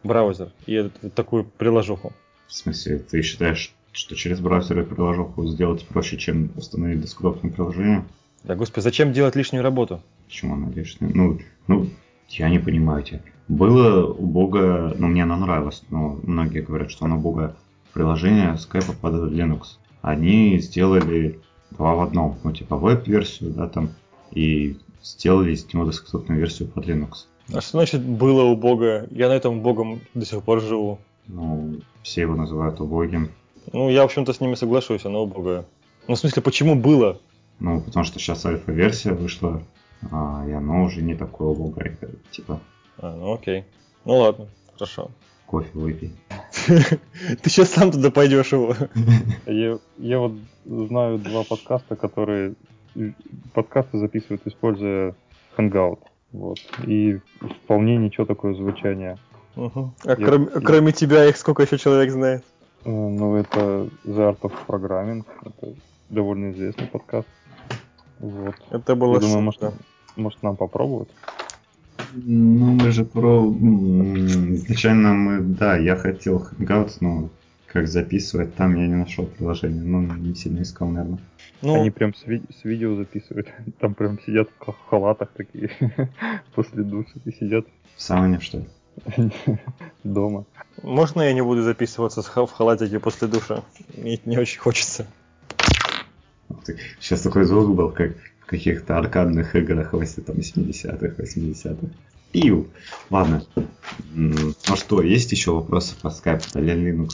браузер 0.03 0.51
и 0.65 0.81
вот 0.81 1.13
такую 1.13 1.45
приложуху? 1.45 2.13
В 2.47 2.53
смысле, 2.53 2.99
ты 2.99 3.21
считаешь, 3.21 3.73
что 3.97 4.15
через 4.15 4.39
браузер 4.39 4.79
и 4.79 4.85
приложуху 4.85 5.47
сделать 5.47 5.85
проще, 5.87 6.17
чем 6.17 6.51
установить 6.55 7.01
десктопное 7.01 7.51
приложение? 7.51 8.05
Да, 8.43 8.55
господи, 8.55 8.83
зачем 8.83 9.11
делать 9.11 9.35
лишнюю 9.35 9.63
работу? 9.63 10.01
Почему 10.27 10.53
она 10.53 10.69
лишняя? 10.69 11.11
Ну, 11.13 11.39
ну, 11.65 11.89
я 12.29 12.49
не 12.49 12.59
понимаю 12.59 13.03
тебя. 13.03 13.21
Было 13.47 14.05
у 14.05 14.25
Бога, 14.27 14.93
ну, 14.97 15.07
мне 15.07 15.23
оно 15.23 15.35
нравилось, 15.37 15.81
но 15.89 16.19
многие 16.21 16.61
говорят, 16.61 16.91
что 16.91 17.05
оно 17.05 17.17
Бога 17.17 17.57
приложение 17.93 18.53
Skype 18.53 18.95
под 19.01 19.31
Linux. 19.33 19.79
Они 20.03 20.59
сделали 20.59 21.39
два 21.71 21.95
в 21.95 22.01
одном, 22.01 22.37
ну, 22.43 22.51
типа 22.51 22.77
веб-версию, 22.77 23.49
да, 23.51 23.67
там, 23.67 23.89
и 24.31 24.77
сделали 25.01 25.53
из 25.53 25.73
него 25.73 25.85
десктопную 25.85 26.39
версию 26.39 26.69
под 26.69 26.85
Linux. 26.85 27.25
А 27.51 27.61
что 27.61 27.79
значит 27.79 28.03
было 28.03 28.43
у 28.43 28.55
Бога? 28.55 29.07
Я 29.09 29.27
на 29.29 29.33
этом 29.33 29.61
Богом 29.61 30.01
до 30.13 30.25
сих 30.25 30.43
пор 30.43 30.61
живу. 30.61 30.99
Ну, 31.27 31.79
все 32.03 32.21
его 32.21 32.35
называют 32.35 32.79
убогим. 32.79 33.31
Ну, 33.73 33.89
я, 33.89 34.01
в 34.01 34.05
общем-то, 34.05 34.33
с 34.33 34.39
ними 34.39 34.55
соглашусь, 34.55 35.05
оно 35.05 35.23
убогое. 35.23 35.65
Ну, 36.07 36.15
в 36.15 36.19
смысле, 36.19 36.41
почему 36.41 36.75
было? 36.75 37.19
Ну, 37.59 37.81
потому 37.81 38.05
что 38.05 38.19
сейчас 38.19 38.45
альфа-версия 38.45 39.13
вышла, 39.13 39.63
а, 40.11 40.45
и 40.47 40.51
оно 40.51 40.83
уже 40.83 41.01
не 41.01 41.15
такое 41.15 41.49
убогое, 41.49 41.97
типа. 42.31 42.61
А, 42.97 43.15
ну 43.15 43.33
окей. 43.33 43.65
Ну 44.05 44.17
ладно, 44.17 44.47
хорошо. 44.73 45.11
Кофе 45.45 45.69
выпей. 45.73 46.13
Ты 46.67 47.49
сейчас 47.49 47.69
сам 47.69 47.91
туда 47.91 48.11
пойдешь 48.11 48.51
его. 48.51 48.75
Я, 49.45 49.79
я 49.97 50.19
вот 50.19 50.33
знаю 50.65 51.17
два 51.19 51.43
подкаста, 51.43 51.95
которые 51.95 52.55
подкасты 53.53 53.97
записывают, 53.97 54.45
используя 54.45 55.15
Hangout. 55.57 55.99
Вот. 56.31 56.59
И 56.85 57.19
вполне 57.63 57.97
ничего 57.97 58.25
такое 58.25 58.53
звучание. 58.53 59.17
Угу. 59.55 59.93
А 60.03 60.09
я, 60.09 60.15
кроме, 60.15 60.45
я... 60.53 60.61
кроме 60.61 60.91
тебя 60.91 61.25
их 61.25 61.37
сколько 61.37 61.63
еще 61.63 61.77
человек 61.77 62.11
знает? 62.11 62.43
Э, 62.87 62.89
ну, 62.89 63.35
это 63.35 63.89
The 64.05 64.31
Art 64.31 64.39
of 64.41 64.53
Programming. 64.65 65.25
Это 65.43 65.73
довольно 66.09 66.51
известный 66.51 66.87
подкаст. 66.87 67.27
Вот. 68.19 68.55
Это 68.71 68.95
было 68.95 69.15
Я 69.15 69.19
думаю, 69.19 69.41
может, 69.41 69.61
может 70.15 70.41
нам 70.41 70.55
попробовать? 70.55 71.09
Ну, 72.13 72.73
мы 72.81 72.91
же 72.91 73.03
про... 73.03 73.45
Изначально 74.55 75.13
мы, 75.13 75.41
да, 75.41 75.77
я 75.77 75.97
хотел 75.97 76.47
Hangouts, 76.57 76.97
но 77.01 77.29
как 77.67 77.87
записывать 77.87 78.55
там 78.55 78.77
я 78.77 78.87
не 78.87 78.95
нашел 78.95 79.25
приложение. 79.25 79.83
Ну, 79.83 80.01
не 80.01 80.33
сильно 80.33 80.61
искал, 80.61 80.87
наверное. 80.87 81.19
Ну, 81.61 81.81
Они 81.81 81.91
прям 81.91 82.13
с, 82.13 82.25
ви- 82.25 82.45
с 82.57 82.63
видео 82.63 82.95
записывают. 82.95 83.47
Там 83.79 83.95
прям 83.95 84.19
сидят 84.25 84.47
в 84.59 84.73
халатах 84.89 85.29
такие 85.35 85.71
после 86.55 86.83
душа 86.83 87.11
и 87.25 87.31
сидят. 87.31 87.65
В 87.95 88.01
сауне, 88.01 88.39
что 88.39 88.59
ли? 88.59 88.67
Дома. 90.03 90.45
Можно 90.83 91.21
я 91.21 91.33
не 91.33 91.43
буду 91.43 91.63
записываться 91.63 92.21
в 92.21 92.51
халатике 92.51 92.99
после 92.99 93.27
душа? 93.27 93.63
Мне 93.95 94.19
не 94.25 94.37
очень 94.37 94.59
хочется. 94.59 95.07
Сейчас 96.99 97.21
такой 97.21 97.45
звук 97.45 97.75
был, 97.75 97.91
как 97.91 98.15
в 98.41 98.45
каких-то 98.45 98.97
аркадных 98.97 99.55
играх 99.55 99.93
70-х, 99.93 101.21
80-х. 101.21 101.87
Пиу. 102.31 102.67
Ладно. 103.09 103.43
Ну 104.13 104.53
что, 104.75 105.01
есть 105.01 105.31
еще 105.31 105.51
вопросы 105.51 105.95
по 106.01 106.09
скайпу 106.09 106.45
для 106.53 106.75
Linux? 106.75 107.09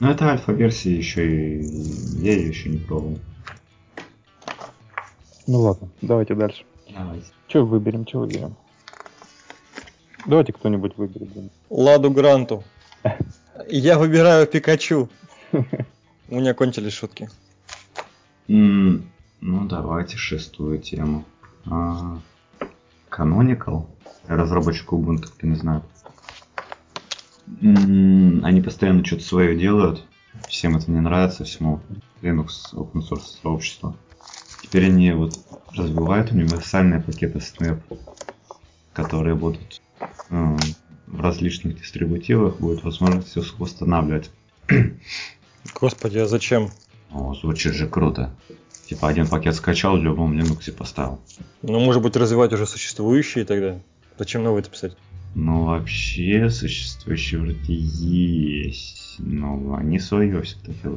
Ну, 0.00 0.10
это 0.10 0.30
альфа-версия 0.30 0.96
еще 0.96 1.58
и... 1.58 1.62
Я 2.20 2.32
ее 2.32 2.48
еще 2.48 2.68
не 2.68 2.78
пробовал. 2.78 3.18
Ну 5.46 5.60
ладно, 5.60 5.88
давайте 6.00 6.34
дальше. 6.34 6.64
Давайте. 6.90 7.26
Что 7.48 7.64
выберем, 7.64 8.06
что 8.06 8.20
выберем? 8.20 8.56
Давайте 10.26 10.52
кто-нибудь 10.52 10.96
выберет. 10.96 11.28
Ладу 11.70 12.10
Гранту. 12.10 12.64
Я 13.68 13.98
выбираю 13.98 14.46
Пикачу. 14.46 15.08
У 15.52 16.36
меня 16.36 16.54
кончились 16.54 16.94
шутки. 16.94 17.28
Ну, 18.48 19.02
давайте 19.40 20.16
шестую 20.16 20.78
тему. 20.78 21.24
А, 21.66 22.18
Canonical, 23.10 23.86
разработчик 24.26 24.92
Ubuntu, 24.92 25.28
кто 25.28 25.46
не 25.46 25.56
знает. 25.56 25.82
Они 27.60 28.60
постоянно 28.62 29.04
что-то 29.04 29.22
свое 29.22 29.56
делают. 29.56 30.04
Всем 30.48 30.76
это 30.76 30.90
не 30.90 31.00
нравится, 31.00 31.44
всему 31.44 31.80
Linux 32.22 32.72
open 32.72 33.02
source 33.08 33.40
сообществу. 33.42 33.96
Теперь 34.62 34.86
они 34.86 35.12
вот 35.12 35.38
развивают 35.72 36.32
универсальные 36.32 37.00
пакеты 37.00 37.38
Snap, 37.38 37.80
которые 38.92 39.34
будут 39.36 39.80
в 40.30 41.20
различных 41.20 41.78
дистрибутивах, 41.80 42.58
будет 42.58 42.82
возможность 42.82 43.36
их 43.36 43.58
восстанавливать. 43.58 44.30
Господи, 45.80 46.18
а 46.18 46.26
зачем? 46.26 46.70
О, 47.12 47.34
звучит 47.34 47.74
же 47.74 47.86
круто. 47.86 48.34
Типа 48.86 49.08
один 49.08 49.26
пакет 49.26 49.54
скачал, 49.54 49.96
в 49.96 50.02
любом 50.02 50.38
Linux 50.38 50.70
поставил. 50.72 51.20
Ну, 51.62 51.80
может 51.80 52.02
быть, 52.02 52.16
развивать 52.16 52.52
уже 52.52 52.66
существующие 52.66 53.44
тогда? 53.44 53.78
Зачем 54.18 54.42
новые-то 54.42 54.70
писать? 54.70 54.96
Ну, 55.34 55.64
вообще, 55.64 56.48
существующие 56.50 57.40
вроде 57.40 57.74
есть. 57.74 59.16
Но 59.18 59.74
они 59.74 59.98
свое 59.98 60.42
все-таки. 60.42 60.88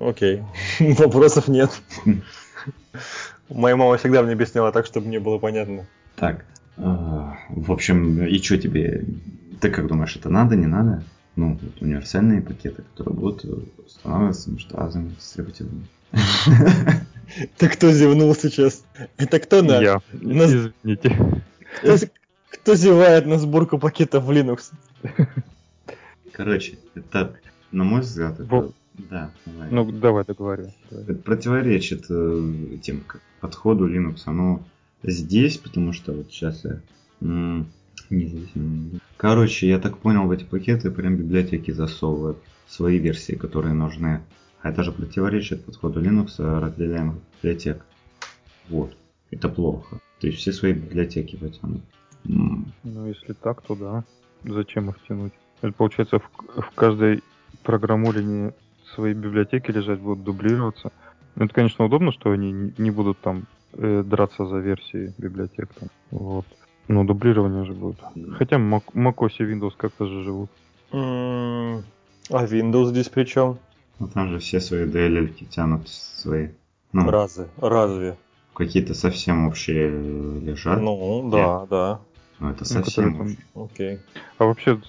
Окей. 0.00 0.42
Вопросов 0.80 1.48
нет. 1.48 1.70
Моя 3.48 3.76
мама 3.76 3.96
всегда 3.96 4.22
мне 4.22 4.32
объясняла 4.32 4.72
так, 4.72 4.86
чтобы 4.86 5.06
мне 5.06 5.20
было 5.20 5.38
понятно. 5.38 5.86
Так. 6.16 6.44
А, 6.76 7.38
в 7.48 7.72
общем, 7.72 8.24
и 8.24 8.38
что 8.38 8.58
тебе... 8.58 9.04
Ты 9.60 9.70
как 9.70 9.86
думаешь, 9.86 10.16
это 10.16 10.28
надо, 10.28 10.56
не 10.56 10.66
надо? 10.66 11.02
Ну, 11.36 11.58
вот 11.60 11.82
универсальные 11.82 12.42
пакеты, 12.42 12.82
которые 12.82 13.14
будут 13.14 13.44
устанавливаться 13.84 14.50
между 14.50 14.76
разными 14.76 15.10
дистрибутивами. 15.10 15.86
Ты 17.58 17.68
кто 17.68 17.90
зевнул 17.90 18.34
сейчас? 18.34 18.84
Это 19.16 19.40
кто 19.40 19.62
на? 19.62 19.80
Я. 19.80 20.00
Извините. 20.12 21.42
Кто 22.50 22.74
зевает 22.74 23.26
на 23.26 23.38
сборку 23.38 23.78
пакетов 23.78 24.24
в 24.24 24.30
Linux? 24.30 24.72
Короче, 26.32 26.78
это, 26.94 27.36
на 27.70 27.84
мой 27.84 28.00
взгляд, 28.00 28.40
это... 28.40 28.72
Да, 29.10 29.30
давай. 29.44 29.68
Ну, 29.70 29.92
давай 29.92 30.24
договорю. 30.24 30.72
Это 30.90 31.14
противоречит 31.14 32.06
э, 32.08 32.78
тем 32.82 33.02
как 33.06 33.20
подходу 33.40 33.86
Linux. 33.86 34.22
Оно 34.24 34.62
здесь, 35.06 35.56
потому 35.58 35.92
что 35.92 36.12
вот 36.12 36.30
сейчас 36.30 36.64
я 36.64 36.80
независимо. 38.10 39.00
Короче, 39.16 39.68
я 39.68 39.78
так 39.78 39.98
понял, 39.98 40.26
в 40.26 40.30
эти 40.30 40.44
пакеты 40.44 40.90
прям 40.90 41.16
библиотеки 41.16 41.70
засовывают 41.70 42.38
свои 42.68 42.98
версии, 42.98 43.34
которые 43.34 43.74
нужны. 43.74 44.22
А 44.62 44.70
это 44.70 44.82
же 44.82 44.92
противоречит 44.92 45.64
подходу 45.64 46.02
Linux 46.02 46.38
разделяемых 46.38 47.16
библиотек. 47.42 47.84
Вот. 48.68 48.96
Это 49.30 49.48
плохо. 49.48 50.00
То 50.20 50.26
есть 50.26 50.38
все 50.38 50.52
свои 50.52 50.72
библиотеки 50.72 51.36
потянут. 51.36 51.82
Ну, 52.24 53.06
если 53.06 53.32
так, 53.32 53.62
то 53.62 53.74
да. 53.74 54.04
Зачем 54.44 54.90
их 54.90 54.96
тянуть? 55.08 55.32
Это 55.62 55.72
получается 55.72 56.18
в, 56.18 56.60
в 56.60 56.70
каждой 56.74 57.22
программулине 57.62 58.52
свои 58.94 59.14
библиотеки 59.14 59.70
лежать 59.70 60.00
будут 60.00 60.24
дублироваться. 60.24 60.92
Ну, 61.34 61.44
это, 61.44 61.54
конечно, 61.54 61.84
удобно, 61.84 62.12
что 62.12 62.30
они 62.30 62.72
не 62.78 62.90
будут 62.90 63.18
там 63.18 63.46
э, 63.76 64.02
драться 64.02 64.46
за 64.46 64.58
версии 64.58 65.14
библиотек. 65.18 65.68
Там. 65.74 65.88
Вот. 66.10 66.46
Но 66.88 67.04
дублирование 67.04 67.64
же 67.64 67.72
будет. 67.72 67.98
Хотя 68.38 68.56
Mac, 68.56 68.84
macOS 68.94 69.32
и 69.38 69.42
Windows 69.42 69.72
как-то 69.76 70.06
же 70.06 70.22
живут. 70.22 70.50
Mm, 70.92 71.82
а 72.30 72.44
Windows 72.44 72.86
здесь 72.86 73.08
при 73.08 73.24
чем? 73.24 73.58
Ну 73.98 74.08
там 74.08 74.30
же 74.30 74.38
все 74.38 74.60
свои 74.60 74.84
DLL 74.84 75.28
тянут 75.46 75.88
свои. 75.88 76.48
Ну, 76.92 77.10
Разве? 77.10 77.48
Разве? 77.60 78.16
Какие-то 78.54 78.94
совсем 78.94 79.48
общие 79.48 79.90
лежат. 80.40 80.80
Ну, 80.80 81.28
да, 81.30 81.60
Нет. 81.60 81.68
да. 81.68 82.00
Ну, 82.38 82.50
это 82.50 82.64
совсем 82.64 83.36
ну, 83.54 83.64
Окей. 83.64 83.98
А 84.38 84.44
вообще, 84.44 84.80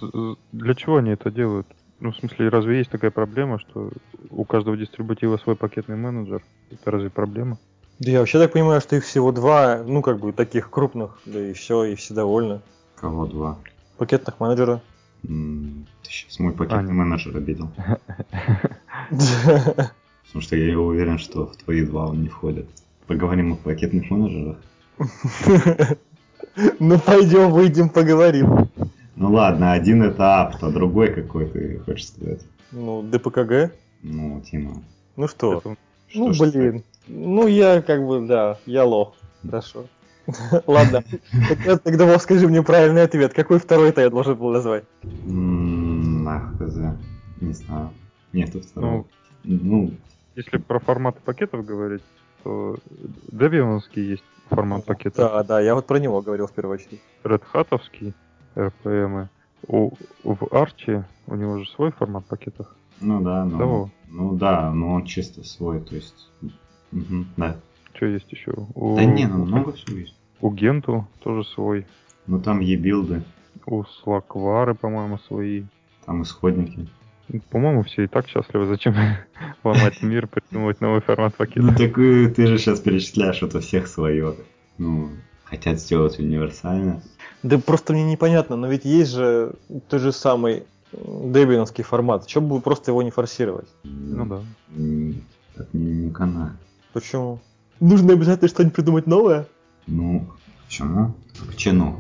для 0.52 0.76
чего 0.76 0.98
они 0.98 1.12
это 1.12 1.32
делают? 1.32 1.68
Ну, 2.00 2.12
в 2.12 2.18
смысле, 2.18 2.50
разве 2.50 2.78
есть 2.78 2.92
такая 2.92 3.12
проблема, 3.12 3.60
что 3.60 3.92
у 4.30 4.44
каждого 4.46 4.78
дистрибутива 4.78 5.38
свой 5.38 5.56
пакетный 5.56 5.96
менеджер? 5.96 6.44
Это 6.70 6.92
разве 6.92 7.10
проблема? 7.10 7.58
Да 8.00 8.12
я 8.12 8.20
вообще 8.20 8.40
так 8.40 8.52
понимаю, 8.54 8.80
что 8.82 8.96
их 8.96 9.06
всего 9.06 9.32
два, 9.32 9.84
ну, 9.86 10.02
как 10.02 10.20
бы, 10.20 10.32
таких 10.32 10.70
крупных, 10.70 11.20
да 11.26 11.40
и 11.50 11.54
все, 11.54 11.84
и 11.86 11.96
все 11.96 12.14
довольны. 12.14 12.62
Кого 12.96 13.26
два? 13.26 13.58
Пакетных 13.98 14.40
менеджера. 14.40 14.82
М, 15.28 15.88
Ты 16.04 16.10
сейчас 16.12 16.40
мой 16.40 16.54
пакетный 16.54 16.92
А, 16.92 16.94
менеджер 16.94 17.36
обидел. 17.36 17.70
Потому 19.10 20.42
что 20.42 20.56
я 20.56 20.80
уверен, 20.80 21.18
что 21.18 21.48
в 21.48 21.56
твои 21.58 21.84
два 21.86 22.08
он 22.08 22.22
не 22.22 22.30
входит. 22.30 22.68
Поговорим 23.08 23.54
о 23.54 23.56
пакетных 23.56 24.10
менеджерах. 24.12 24.58
Ну 26.80 26.98
пойдем, 27.00 27.52
выйдем, 27.52 27.88
поговорим. 27.90 28.68
Ну 29.16 29.32
ладно, 29.32 29.74
один 29.74 30.02
это 30.02 30.42
апт, 30.42 30.64
а 30.64 30.72
другой 30.72 31.14
какой 31.14 31.46
ты 31.48 31.78
хочешь 31.86 32.08
сказать? 32.08 32.42
Ну, 32.72 33.04
ДПКГ. 33.04 33.72
Ну, 34.02 34.42
Тима. 34.42 34.82
Ну 35.18 35.28
что? 35.28 35.62
Ну, 36.16 36.30
блин. 36.40 36.84
Ну, 37.08 37.48
я 37.48 37.82
как 37.82 38.06
бы, 38.06 38.26
да, 38.28 38.58
я 38.66 38.84
лох. 38.86 39.16
Хорошо. 39.44 39.86
Ладно. 40.68 41.04
Тогда, 41.84 42.06
Вов, 42.06 42.22
скажи 42.22 42.48
мне 42.48 42.62
правильный 42.62 43.04
ответ. 43.04 43.34
Какой 43.34 43.60
второй-то 43.60 44.02
я 44.02 44.10
должен 44.10 44.36
был 44.36 44.52
назвать? 44.52 44.84
М, 45.04 46.28
Ах, 46.28 46.52
хз. 46.60 46.76
Не 47.40 47.54
знаю. 47.54 47.92
Нету 48.34 48.60
второго. 48.62 49.06
Ну, 49.44 49.94
Если 50.36 50.58
про 50.58 50.80
форматы 50.80 51.20
пакетов 51.24 51.66
говорить, 51.66 52.04
то 52.44 52.76
Debian-овский 53.32 54.02
есть 54.02 54.24
формат 54.50 54.84
пакетов. 54.86 55.18
Да, 55.18 55.44
да, 55.44 55.62
я 55.62 55.76
вот 55.76 55.88
про 55.88 55.98
него 56.00 56.22
говорил 56.22 56.48
в 56.48 56.52
первую 56.52 56.76
очередь. 56.76 57.00
Red 57.24 57.42
Hat-овский 57.54 58.14
RPM. 58.56 59.28
У, 59.68 59.92
в 60.24 60.48
Арчи 60.54 61.04
у 61.28 61.36
него 61.36 61.58
же 61.60 61.70
свой 61.72 61.92
формат 61.92 62.26
пакетов. 62.26 62.68
ну 63.00 63.22
да, 63.22 63.46
ну, 63.46 63.58
Того. 63.58 63.90
ну 64.10 64.36
да, 64.36 64.72
но 64.72 64.94
он 64.94 65.06
чисто 65.06 65.44
свой, 65.44 65.80
то 65.82 65.96
есть. 65.96 66.30
Мгм, 66.92 67.28
да. 67.38 67.58
Что 67.94 68.06
есть 68.06 68.32
еще? 68.32 68.54
У, 68.76 68.96
Да 68.96 69.06
не, 69.06 69.28
ну 69.28 69.46
много 69.46 69.72
всего 69.74 69.98
есть. 69.98 70.16
у 70.42 70.52
Генту 70.52 71.08
тоже 71.24 71.44
свой. 71.46 71.86
Ну 72.28 72.40
там 72.42 72.60
е-билды, 72.60 73.24
У 73.66 73.84
Слаквары, 73.84 74.76
по-моему, 74.76 75.18
свои. 75.20 75.64
там 76.06 76.22
исходники. 76.24 76.88
По-моему, 77.50 77.84
все 77.84 78.04
и 78.04 78.08
так 78.08 78.28
счастливы. 78.28 78.68
Зачем 78.68 78.96
ломать 79.64 80.02
мир, 80.02 80.28
придумывать 80.28 80.80
новый 80.80 81.02
формат 81.02 81.34
Ну 81.34 81.46
пакета? 81.46 81.76
так 81.78 81.98
э, 82.00 82.30
ты 82.30 82.48
же 82.48 82.58
сейчас 82.58 82.80
перечисляешь, 82.80 83.42
это 83.44 83.60
всех 83.60 83.88
свое. 83.88 84.36
Ну, 84.78 85.10
хотят 85.44 85.80
сделать 85.80 86.20
универсально. 86.20 87.02
Да 87.44 87.58
просто 87.60 87.94
мне 87.94 88.04
непонятно, 88.04 88.56
но 88.56 88.68
ведь 88.68 88.86
есть 88.86 89.12
же 89.14 89.54
тот 89.90 90.02
же 90.02 90.12
самый 90.12 90.64
дебиновский 90.94 91.84
формат. 91.84 92.28
Чего 92.28 92.56
бы 92.58 92.62
просто 92.62 92.92
его 92.92 93.02
не 93.04 93.12
форсировать? 93.12 93.68
Ну 93.84 94.26
да. 94.26 94.42
Так 95.56 95.74
не, 95.74 95.92
не 96.06 96.12
канает. 96.12 96.54
Почему? 96.94 97.40
Нужно 97.80 98.14
обязательно 98.14 98.48
что-нибудь 98.48 98.76
придумать 98.76 99.08
новое? 99.08 99.46
Ну, 99.86 100.28
почему? 100.66 101.14
Почему? 101.46 101.98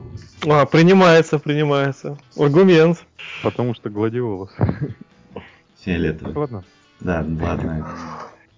А, 0.48 0.66
принимается, 0.66 1.40
принимается. 1.40 2.18
Аргумент. 2.36 3.06
Потому 3.44 3.74
что 3.74 3.90
гладиолус. 3.90 4.52
Фиолетовый. 5.82 6.36
Ладно. 6.36 6.64
Да, 7.00 7.26
ладно. 7.42 7.88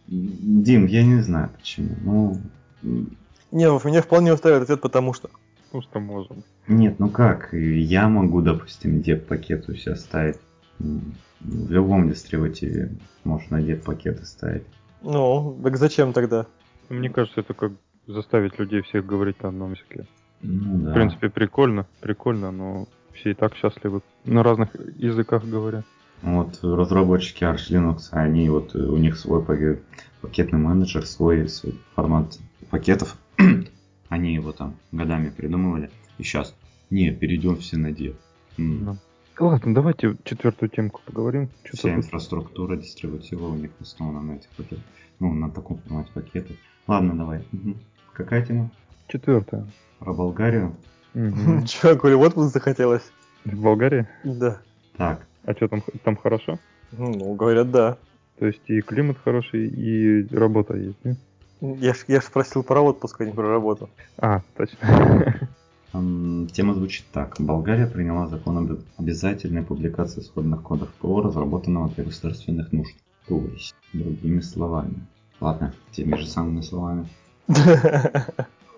Дим, 0.08 0.86
я 0.88 1.04
не 1.04 1.22
знаю 1.22 1.50
почему. 1.58 2.40
Ну, 2.82 3.06
Не, 3.52 3.70
Вов, 3.70 3.86
меня 3.86 4.02
вполне 4.02 4.34
устраивает 4.34 4.64
ответ, 4.64 4.82
потому 4.82 5.14
что. 5.14 5.30
Ну 5.72 5.82
что 5.84 6.00
можем. 6.00 6.44
нет, 6.68 7.00
ну 7.00 7.10
как? 7.10 7.54
Я 7.54 8.10
могу, 8.10 8.42
допустим, 8.42 9.02
деп-пакет 9.02 9.70
у 9.70 9.76
себя 9.76 9.96
ставить. 9.96 10.38
В 10.80 11.72
любом 11.72 12.10
дистрибутиве 12.10 12.92
можно 13.24 13.62
деп-пакеты 13.62 14.26
ставить. 14.26 14.64
Ну, 15.02 15.60
так 15.64 15.78
зачем 15.78 16.14
тогда? 16.14 16.46
Мне 16.90 17.10
кажется, 17.10 17.42
это 17.42 17.54
как 17.54 17.72
заставить 18.08 18.58
людей 18.60 18.82
всех 18.82 19.06
говорить 19.06 19.42
на 19.44 19.50
одном 19.50 19.74
языке. 19.74 20.06
Ну 20.42 20.80
да. 20.86 20.92
В 20.92 20.94
принципе, 20.94 21.30
прикольно, 21.30 21.86
прикольно, 22.02 22.52
но 22.52 22.88
все 23.14 23.32
и 23.32 23.34
так 23.34 23.56
счастливы. 23.56 24.02
На 24.26 24.44
разных 24.44 24.70
языках 24.98 25.44
говорят. 25.46 25.86
Вот 26.22 26.60
разработчики 26.64 27.44
Arch 27.44 27.70
Linux, 27.70 28.10
они 28.12 28.50
вот 28.50 28.76
у 28.76 28.98
них 28.98 29.18
свой 29.18 29.42
пакет- 29.44 29.84
пакетный 30.22 30.60
менеджер, 30.60 31.06
свой, 31.06 31.48
свой 31.48 31.76
формат 31.96 32.38
пакетов. 32.70 33.16
они 34.10 34.34
его 34.34 34.52
там 34.52 34.76
годами 34.92 35.30
придумывали. 35.30 35.90
И 36.18 36.24
сейчас, 36.24 36.56
не, 36.90 37.12
перейдем 37.12 37.58
все 37.58 37.78
на. 37.78 37.88
М, 37.88 38.16
Ну. 38.58 38.98
Ладно, 39.40 39.74
давайте 39.74 40.18
четвертую 40.26 40.70
темку 40.70 41.02
поговорим. 41.06 41.50
Вся 41.64 41.78
Что-то 41.78 41.96
тут 41.96 42.06
инфраструктура 42.06 42.76
дистрибутива 42.76 43.48
у 43.48 43.56
них 43.56 43.72
основана 43.80 44.22
на 44.22 44.34
этих 44.34 44.50
пакетах. 44.50 44.84
Ну, 45.20 45.34
на 45.34 45.50
таком 45.50 45.78
формате 45.80 46.12
пакетов. 46.14 46.58
Ладно, 46.88 47.16
давай. 47.18 47.44
Мгм. 47.52 47.78
Какая 48.14 48.46
тема? 48.46 48.70
четвертая. 49.08 49.66
Про 50.00 50.14
Болгарию? 50.14 50.76
Мгм. 51.14 51.64
Че, 51.66 51.96
Коля, 51.96 52.18
вот 52.18 52.28
отпуск 52.28 52.54
захотелось? 52.54 53.12
В 53.46 53.62
Болгарии? 53.62 54.08
Да. 54.24 54.62
Так, 54.98 55.26
А 55.46 55.54
что 55.54 55.70
там, 55.70 55.84
там 56.04 56.18
хорошо? 56.18 56.60
Ну, 56.92 57.34
говорят, 57.36 57.72
да. 57.72 57.98
То 58.40 58.46
есть 58.46 58.62
и 58.70 58.82
климат 58.82 59.18
хороший, 59.24 59.68
и 59.68 60.28
работа 60.36 60.76
есть, 60.76 60.98
да? 61.04 61.16
Я 61.62 61.94
ж, 61.94 62.06
я 62.08 62.20
ж 62.22 62.26
спросил 62.26 62.64
про 62.64 62.82
отпуск, 62.82 63.22
а 63.22 63.26
не 63.26 63.32
про 63.32 63.50
работу. 63.50 63.90
А, 64.18 64.42
точно. 64.58 64.78
Тема 65.92 66.74
звучит 66.76 67.06
так. 67.12 67.36
Болгария 67.40 67.88
приняла 67.88 68.28
закон 68.28 68.58
об 68.58 68.80
обязательной 68.98 69.64
публикации 69.64 70.22
исходных 70.22 70.62
кодов 70.62 70.90
ПО, 70.94 71.22
разработанного 71.22 71.90
для 71.90 72.04
государственных 72.04 72.72
нужд. 72.72 72.96
То 73.28 73.40
есть, 73.40 73.74
другими 73.94 74.42
словами. 74.42 75.08
Ладно, 75.40 75.74
теми 75.92 76.16
же 76.16 76.28
самыми 76.28 76.62
словами. 76.62 77.08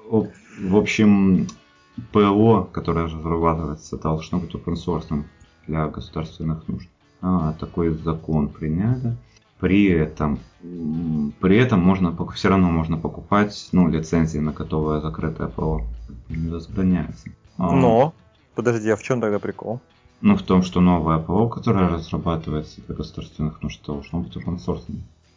В 0.10 0.76
общем, 0.76 1.47
ПО, 2.12 2.63
которое 2.71 3.06
разрабатывается, 3.06 3.97
должно 3.97 4.39
быть 4.39 4.54
open 4.54 4.76
source 4.76 5.24
для 5.67 5.88
государственных 5.88 6.67
нужд. 6.67 6.89
А, 7.21 7.54
такой 7.54 7.93
закон 7.93 8.50
приняли. 8.50 9.17
При 9.62 9.86
этом, 9.89 10.39
при 11.39 11.58
этом 11.58 11.80
можно 11.80 12.15
все 12.34 12.50
равно 12.50 12.69
можно 12.71 12.97
покупать 12.97 13.69
ну, 13.71 13.88
лицензии 13.88 14.39
на 14.39 14.52
готовое 14.54 15.00
закрытое 15.02 15.47
ПО. 15.47 15.84
Не 16.30 16.50
возбраняется. 16.50 17.30
А, 17.58 17.71
Но, 17.71 18.13
подожди, 18.56 18.89
а 18.89 18.95
в 18.95 19.04
чем 19.04 19.21
тогда 19.21 19.38
прикол? 19.39 19.80
Ну, 20.21 20.36
в 20.36 20.41
том, 20.41 20.63
что 20.63 20.82
новое 20.82 21.19
ПО, 21.19 21.47
которое 21.47 21.88
разрабатывается 21.89 22.82
для 22.88 22.95
государственных 22.95 23.62
нужд, 23.62 23.86
должно 23.86 24.21
быть 24.21 24.36
open 24.36 24.58
source. 24.58 24.84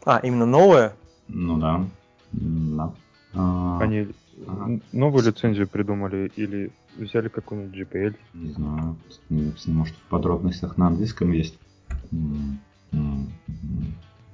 А, 0.06 0.18
именно 0.18 0.46
новое? 0.46 0.94
Ну 1.28 1.58
да. 1.58 1.84
Да. 2.32 2.92
А, 3.34 3.78
Они 3.80 4.08
Ага. 4.48 4.64
н- 4.72 4.82
новую 4.92 5.22
лицензию 5.24 5.68
придумали 5.68 6.32
или 6.36 6.72
взяли 6.96 7.28
какую-нибудь 7.28 7.76
GPL? 7.78 8.16
Не 8.32 8.52
знаю, 8.52 8.96
не 9.28 9.42
написано, 9.42 9.74
может 9.74 9.94
в 9.96 10.08
подробностях 10.08 10.76
на 10.78 10.86
английском 10.88 11.30
есть. 11.32 11.58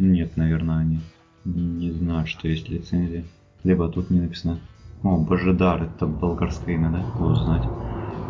Нет, 0.00 0.36
наверное, 0.36 0.78
они 0.78 1.00
не 1.44 1.92
знают, 1.92 2.28
что 2.28 2.48
есть 2.48 2.68
лицензия. 2.68 3.24
Либо 3.64 3.88
тут 3.88 4.10
не 4.10 4.20
написано. 4.20 4.58
О, 5.02 5.16
Божидар, 5.18 5.82
это 5.84 6.06
болгарское 6.06 6.74
имя, 6.74 6.90
да? 6.90 7.02
Буду 7.18 7.34
знать. 7.36 7.64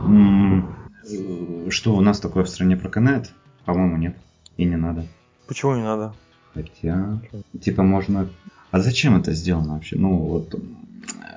Э, 0.06 1.70
Что 1.70 1.94
у 1.94 2.00
нас 2.00 2.20
такое 2.20 2.44
в 2.44 2.48
стране 2.48 2.76
проканает? 2.76 3.32
По-моему, 3.64 3.96
нет. 3.96 4.16
И 4.56 4.64
не 4.64 4.76
надо. 4.76 5.06
Почему 5.46 5.74
не 5.76 5.82
надо? 5.82 6.12
Хотя, 6.54 7.20
типа 7.60 7.82
можно... 7.82 8.28
А 8.70 8.80
зачем 8.80 9.16
это 9.16 9.32
сделано 9.32 9.74
вообще? 9.74 9.96
Ну 9.96 10.16
вот, 10.16 10.54
м, 10.54 10.76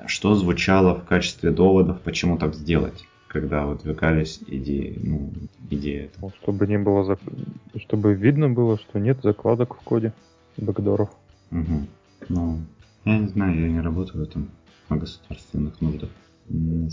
что 0.06 0.34
звучало 0.34 0.94
в 0.94 1.04
качестве 1.04 1.50
доводов, 1.50 2.00
почему 2.00 2.38
так 2.38 2.54
сделать? 2.54 3.06
Когда 3.34 3.66
выдвигались 3.66 4.40
идеи, 4.46 4.96
ну, 5.02 5.32
идеи. 5.68 6.08
Ну, 6.22 6.30
Чтобы 6.40 6.68
не 6.68 6.78
было, 6.78 7.02
зак- 7.02 7.80
чтобы 7.80 8.14
видно 8.14 8.48
было, 8.48 8.78
что 8.78 9.00
нет 9.00 9.18
закладок 9.24 9.74
в 9.74 9.80
коде 9.80 10.12
бэкдоров. 10.56 11.10
Мгм. 11.50 11.88
Ну, 12.28 12.58
я 13.04 13.18
не 13.18 13.26
знаю, 13.26 13.60
я 13.60 13.68
не 13.68 13.80
работаю 13.80 14.24
там 14.28 14.50
на 14.88 14.98
государственных 14.98 15.80
нуждах. 15.80 16.10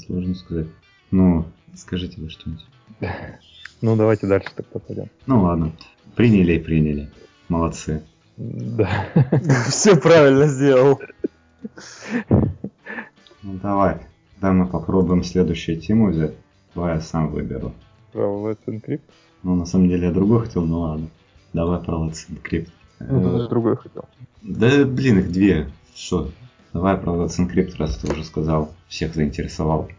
Сложно 0.08 0.34
сказать. 0.34 0.66
Ну, 1.12 1.46
скажите 1.76 2.20
вы 2.20 2.30
что-нибудь. 2.30 2.66
Ну, 3.84 3.96
давайте 3.96 4.26
дальше 4.28 4.50
тогда 4.56 4.80
пойдем. 4.80 5.10
Ну 5.26 5.42
ладно, 5.42 5.72
приняли 6.16 6.54
и 6.54 6.60
приняли. 6.60 7.10
Молодцы. 7.50 8.02
Да. 8.38 9.08
Все 9.70 9.96
правильно 9.96 10.46
сделал. 10.48 11.02
Ну 12.30 13.60
давай, 13.62 14.02
да 14.42 14.52
мы 14.52 14.66
попробуем 14.66 15.24
следующую 15.24 15.80
тему 15.80 16.10
взять. 16.10 16.34
Давай 16.74 16.96
я 16.96 17.02
сам 17.02 17.30
выберу. 17.30 17.74
Про 18.12 18.24
Let's 18.24 18.66
Encrypt. 18.66 19.02
Ну, 19.44 19.56
на 19.56 19.66
самом 19.66 19.88
деле 19.88 20.08
я 20.08 20.14
другой 20.14 20.42
хотел, 20.42 20.66
ну 20.66 20.80
ладно. 20.80 21.08
Давай 21.54 21.80
про 21.80 21.98
Let's 21.98 22.28
Encrypt. 22.30 22.70
Ну, 23.00 23.20
Э, 23.20 23.24
даже 23.24 23.50
другой 23.50 23.78
хотел. 23.78 24.06
Да, 24.42 24.86
блин, 24.86 25.20
их 25.20 25.32
две. 25.32 25.70
Что? 25.96 26.30
Давай 26.74 26.98
про 26.98 27.12
Let's 27.12 27.38
Encrypt, 27.40 27.78
раз 27.78 27.98
ты 27.98 28.12
уже 28.12 28.24
сказал. 28.24 28.72
Всех 28.88 29.14
заинтересовал. 29.14 29.90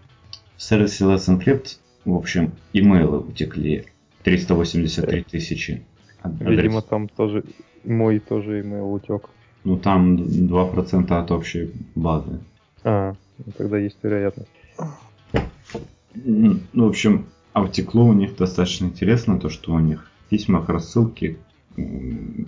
В 0.57 0.63
сервисе 0.63 1.05
Let's 1.05 1.29
Encrypt, 1.29 1.79
в 2.05 2.15
общем, 2.15 2.53
имейлы 2.73 3.19
утекли. 3.19 3.87
383 4.25 5.23
тысячи. 5.25 5.85
Адрес. 6.23 6.51
Видимо, 6.51 6.83
там 6.83 7.09
тоже 7.09 7.45
мой 7.85 8.21
тоже 8.21 8.63
email 8.63 8.93
утек. 8.93 9.29
Ну, 9.65 9.77
там 9.77 10.17
2% 10.17 11.13
от 11.13 11.31
общей 11.31 11.73
базы. 11.95 12.41
А, 12.85 13.15
ну, 13.39 13.53
тогда 13.57 13.79
есть 13.79 13.99
вероятность. 14.03 14.51
Ну, 16.15 16.59
в 16.73 16.89
общем, 16.89 17.27
а 17.53 17.63
в 17.63 17.71
Текло 17.71 18.05
у 18.05 18.13
них 18.13 18.37
достаточно 18.37 18.87
интересно 18.87 19.39
то, 19.39 19.49
что 19.49 19.73
у 19.73 19.79
них 19.79 20.07
в 20.27 20.29
письмах 20.29 20.69
рассылки, 20.69 21.39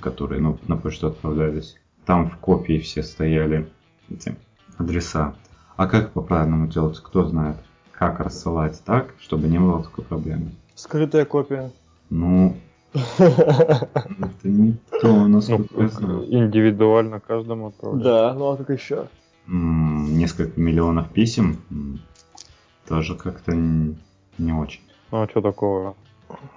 которые 0.01 0.41
ну, 0.41 0.59
на 0.67 0.77
почту 0.77 1.09
отправлялись, 1.09 1.77
там 2.05 2.29
в 2.29 2.37
копии 2.37 2.79
все 2.79 3.03
стояли 3.03 3.69
эти 4.11 4.37
адреса. 4.79 5.35
А 5.77 5.87
как 5.87 6.13
по-правильному 6.13 6.67
делать, 6.69 6.99
кто 7.01 7.25
знает? 7.27 7.57
Как 7.93 8.21
рассылать 8.21 8.83
так, 8.85 9.15
чтобы 9.19 9.49
не 9.49 9.59
было 9.59 9.83
такой 9.83 10.05
проблемы? 10.05 10.51
Скрытая 10.75 11.25
копия. 11.25 11.71
Ну, 12.11 12.57
это 12.93 14.49
не 14.49 14.75
то, 15.01 15.09
Ну, 15.09 15.29
насколько 15.29 15.83
я 15.83 15.89
знаю. 15.89 16.25
индивидуально 16.29 17.21
каждому 17.21 17.69
отправлять. 17.69 18.05
Да, 18.05 18.35
ну 18.35 18.51
а 18.51 18.57
как 18.57 18.71
еще? 18.71 19.09
М, 19.49 19.94
Несколько 20.25 20.59
миллионов 20.59 21.11
писем 21.11 21.59
тоже 22.89 23.15
как-то 23.15 23.53
не 23.55 24.53
очень. 24.55 24.81
Ну 25.13 25.21
а 25.21 25.29
что 25.29 25.43
такого? 25.43 25.97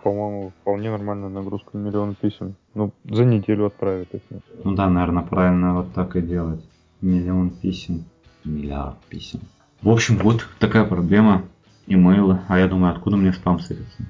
По-моему, 0.03 0.53
вполне 0.62 0.89
нормальная 0.89 1.27
нагрузка 1.27 1.77
миллион 1.77 2.15
писем. 2.15 2.56
Ну, 2.75 2.93
за 3.03 3.25
неделю 3.25 3.65
отправят 3.65 4.08
их. 4.13 4.21
ну. 4.63 4.73
Да, 4.73 4.89
наверное, 4.89 5.23
правильно 5.23 5.73
вот 5.73 5.93
так 5.93 6.15
и 6.15 6.21
делать. 6.21 6.63
Миллион 7.01 7.49
писем, 7.49 8.06
миллиард 8.45 8.99
писем. 9.10 9.41
В 9.82 9.89
общем, 9.89 10.17
вот 10.19 10.47
такая 10.60 10.86
проблема. 10.86 11.43
Имейлы. 11.88 12.39
А 12.47 12.58
я 12.58 12.69
думаю, 12.69 12.93
откуда 12.93 13.17
мне 13.17 13.34
спам 13.34 13.60
сыпется? 13.60 14.01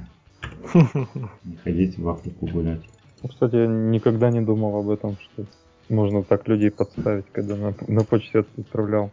Не 1.43 1.55
ходите 1.63 2.01
в 2.01 2.07
Африку 2.09 2.47
гулять. 2.47 2.81
ну, 3.21 3.29
кстати, 3.29 3.55
я 3.55 3.67
никогда 3.67 4.29
не 4.29 4.41
думал 4.41 4.77
об 4.77 4.89
этом, 4.89 5.15
что 5.17 5.45
можно 5.89 6.23
так 6.23 6.47
людей 6.47 6.71
подставить, 6.71 7.25
когда 7.31 7.55
на, 7.55 7.73
на 7.87 8.03
почте 8.03 8.45
отправлял. 8.57 9.11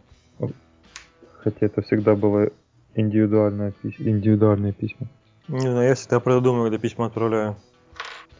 Хотя 1.43 1.65
это 1.65 1.81
всегда 1.81 2.15
было 2.15 2.49
индивидуальное 2.95 3.73
индивидуальные 3.83 4.73
письма. 4.73 5.07
Не 5.47 5.59
знаю, 5.59 5.89
я 5.89 5.95
всегда 5.95 6.19
про 6.19 6.33
это 6.33 6.41
думаю, 6.41 6.65
когда 6.65 6.77
письма 6.77 7.07
отправляю. 7.07 7.55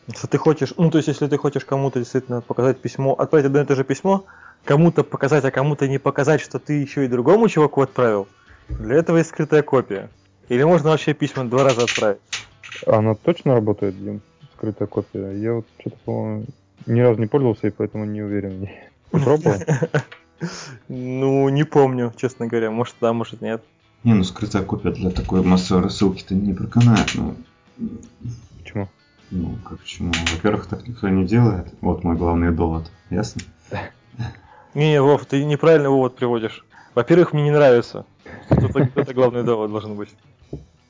Если 0.08 0.28
ты 0.28 0.38
хочешь, 0.38 0.74
ну 0.78 0.90
то 0.90 0.98
есть 0.98 1.08
если 1.08 1.28
ты 1.28 1.38
хочешь 1.38 1.66
кому-то 1.66 2.00
действительно 2.00 2.42
показать 2.42 2.80
письмо, 2.80 3.14
отправить 3.14 3.46
одно 3.46 3.62
и 3.62 3.66
то 3.66 3.76
же 3.76 3.84
письмо, 3.84 4.26
кому-то 4.64 5.04
показать, 5.04 5.46
а 5.46 5.52
кому-то 5.52 5.88
не 5.88 6.00
показать, 6.00 6.42
что 6.42 6.60
ты 6.60 6.74
еще 6.74 7.06
и 7.06 7.08
другому 7.08 7.48
чуваку 7.50 7.82
отправил, 7.82 8.28
для 8.70 8.96
этого 8.96 9.18
есть 9.18 9.30
скрытая 9.30 9.64
копия. 9.64 10.10
Или 10.50 10.64
можно 10.64 10.90
вообще 10.90 11.14
письма 11.14 11.46
два 11.46 11.64
раза 11.64 11.84
отправить. 11.84 12.20
Она 12.86 13.16
точно 13.16 13.54
работает, 13.56 13.98
Дим? 13.98 14.22
Скрытая 14.56 14.88
копия? 14.88 15.32
Я 15.32 15.54
вот 15.54 15.66
что-то, 15.80 15.98
по-моему, 16.04 16.46
ни 16.86 17.00
разу 17.00 17.20
не 17.20 17.28
пользовался 17.28 17.68
и 17.68 17.72
поэтому 17.72 18.06
не 18.06 18.22
уверен 18.22 18.52
в 18.52 18.60
ней. 18.62 18.80
Ты 19.12 19.20
пробовал? 19.20 19.58
Ну, 20.88 21.50
не 21.50 21.64
помню, 21.64 22.12
честно 22.18 22.48
говоря. 22.48 22.72
Может 22.72 22.96
да, 23.00 23.14
может 23.14 23.42
нет. 23.42 23.64
Не, 24.04 24.16
ну 24.16 24.24
скрытая 24.24 24.64
копия 24.64 24.90
для 24.92 25.12
такой 25.12 25.44
массовой 25.44 25.84
рассылки-то 25.84 26.34
не 26.34 26.54
проканает. 26.54 27.12
Ну, 27.14 27.36
Почему? 28.58 28.90
ну, 29.30 29.56
как 29.64 29.80
почему? 29.80 30.12
Во-первых, 30.34 30.66
так 30.66 30.88
никто 30.88 31.10
не 31.10 31.26
делает. 31.26 31.68
Вот 31.82 32.04
мой 32.04 32.16
главный 32.16 32.52
довод. 32.52 32.90
Ясно? 33.12 33.42
Не, 34.74 35.02
Вов, 35.02 35.26
ты 35.26 35.44
неправильно 35.44 35.90
вывод 35.90 36.16
приводишь. 36.16 36.66
Во-первых, 36.96 37.34
мне 37.34 37.44
не 37.44 37.52
нравится. 37.52 38.06
Это 38.50 39.14
главный 39.14 39.44
довод 39.44 39.70
должен 39.70 39.96
быть. 39.96 40.10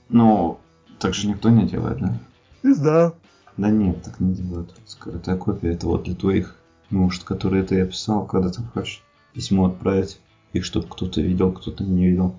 Ну, 0.09 0.59
так 0.99 1.13
же 1.13 1.27
никто 1.27 1.49
не 1.49 1.65
делает, 1.65 1.99
да? 1.99 2.13
Пизда. 2.61 3.13
Да 3.57 3.69
нет, 3.69 4.01
так 4.03 4.19
не 4.19 4.33
делают. 4.33 4.73
Скрытая 4.85 5.37
копия 5.37 5.73
это 5.73 5.87
вот 5.87 6.03
для 6.03 6.15
твоих 6.15 6.55
нужд, 6.89 7.23
которые 7.23 7.63
ты 7.63 7.81
описал, 7.81 8.25
когда 8.25 8.49
ты 8.49 8.61
хочешь 8.61 9.03
письмо 9.33 9.65
отправить, 9.67 10.19
и 10.53 10.61
чтобы 10.61 10.87
кто-то 10.87 11.21
видел, 11.21 11.51
кто-то 11.51 11.83
не 11.83 12.09
видел. 12.09 12.35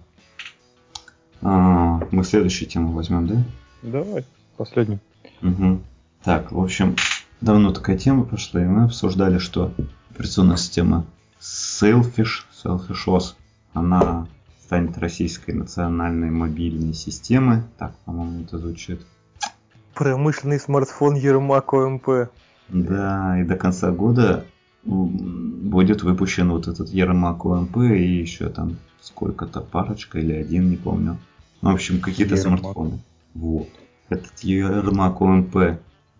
А, 1.41 2.01
мы 2.11 2.25
следующую 2.25 2.69
тему 2.69 2.93
возьмем, 2.93 3.27
да? 3.27 3.43
Давай, 3.83 4.25
последний. 4.57 4.99
Угу. 5.43 5.81
Так, 6.23 6.53
в 6.53 6.61
общем, 6.61 6.97
давно 7.41 7.73
такая 7.73 7.99
тема 7.99 8.25
прошла, 8.25 8.63
и 8.63 8.67
мы 8.67 8.85
обсуждали, 8.85 9.39
что 9.39 9.73
операционная 10.11 10.57
система 10.57 11.05
Sailfish, 11.41 12.45
Sailfishos, 12.53 13.35
она 13.73 14.29
станет 14.65 14.97
российской 14.99 15.51
национальной 15.51 16.31
мобильной 16.31 16.95
системой. 16.95 17.63
Так, 17.79 17.95
по-моему, 18.05 18.43
это 18.43 18.59
звучит. 18.59 19.01
Промышленный 19.95 20.59
смартфон 20.59 21.15
Ермак 21.15 21.73
ОМП. 21.73 22.31
Да, 22.69 23.41
и 23.41 23.45
до 23.45 23.57
конца 23.57 23.91
года 23.91 24.45
будет 24.85 26.03
выпущен 26.03 26.51
вот 26.51 26.69
этот 26.69 26.89
Ермак 26.89 27.45
УМП 27.45 27.77
и 27.79 28.03
еще 28.03 28.49
там 28.49 28.77
сколько-то, 29.01 29.61
парочка 29.61 30.19
или 30.19 30.33
один, 30.33 30.71
не 30.71 30.77
помню. 30.77 31.19
Ну, 31.61 31.71
в 31.71 31.75
общем, 31.75 32.01
какие-то 32.01 32.35
Ермак. 32.35 32.61
смартфоны. 32.61 32.99
Вот. 33.35 33.69
Этот 34.09 34.39
Ермак 34.41 35.21
УМП 35.21 35.57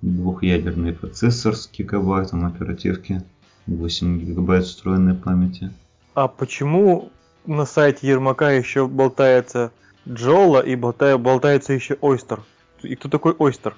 двухъядерный 0.03 0.93
процессор 0.93 1.55
с 1.57 1.71
гигабайтом 1.71 2.45
оперативки, 2.45 3.23
8 3.67 4.21
гигабайт 4.21 4.65
встроенной 4.65 5.15
памяти. 5.15 5.71
А 6.15 6.29
почему 6.29 7.11
на 7.47 7.65
сайте 7.65 8.09
Ермака 8.09 8.51
еще 8.51 8.87
болтается 8.87 9.71
Джола 10.09 10.61
и 10.61 10.75
болтается 10.75 11.73
еще 11.73 11.97
Ойстер? 12.01 12.41
И 12.83 12.95
кто 12.95 13.09
такой 13.09 13.35
Ойстер? 13.39 13.77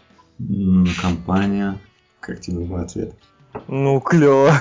Компания. 1.01 1.79
Как 2.21 2.41
тебе 2.41 2.65
мой 2.65 2.83
ответ? 2.83 3.15
Ну, 3.69 4.01
клево. 4.01 4.53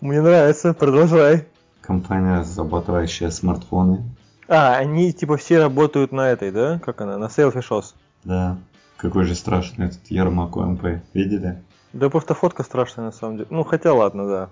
Мне 0.00 0.22
нравится, 0.22 0.74
продолжай. 0.74 1.46
Компания, 1.80 2.38
разрабатывающая 2.38 3.30
смартфоны. 3.30 4.04
А, 4.48 4.76
они 4.76 5.12
типа 5.12 5.36
все 5.36 5.58
работают 5.58 6.12
на 6.12 6.30
этой, 6.30 6.50
да? 6.50 6.80
Как 6.84 7.00
она? 7.00 7.18
На 7.18 7.26
Selfie 7.26 7.84
Да. 8.24 8.58
Какой 8.96 9.24
же 9.24 9.34
страшный 9.34 9.86
этот 9.86 10.06
Ермак 10.08 10.56
УМП. 10.56 11.02
Видели? 11.12 11.62
Да 11.92 12.10
просто 12.10 12.34
фотка 12.34 12.62
страшная 12.62 13.06
на 13.06 13.12
самом 13.12 13.36
деле. 13.36 13.48
Ну, 13.50 13.64
хотя 13.64 13.92
ладно, 13.92 14.26
да. 14.26 14.50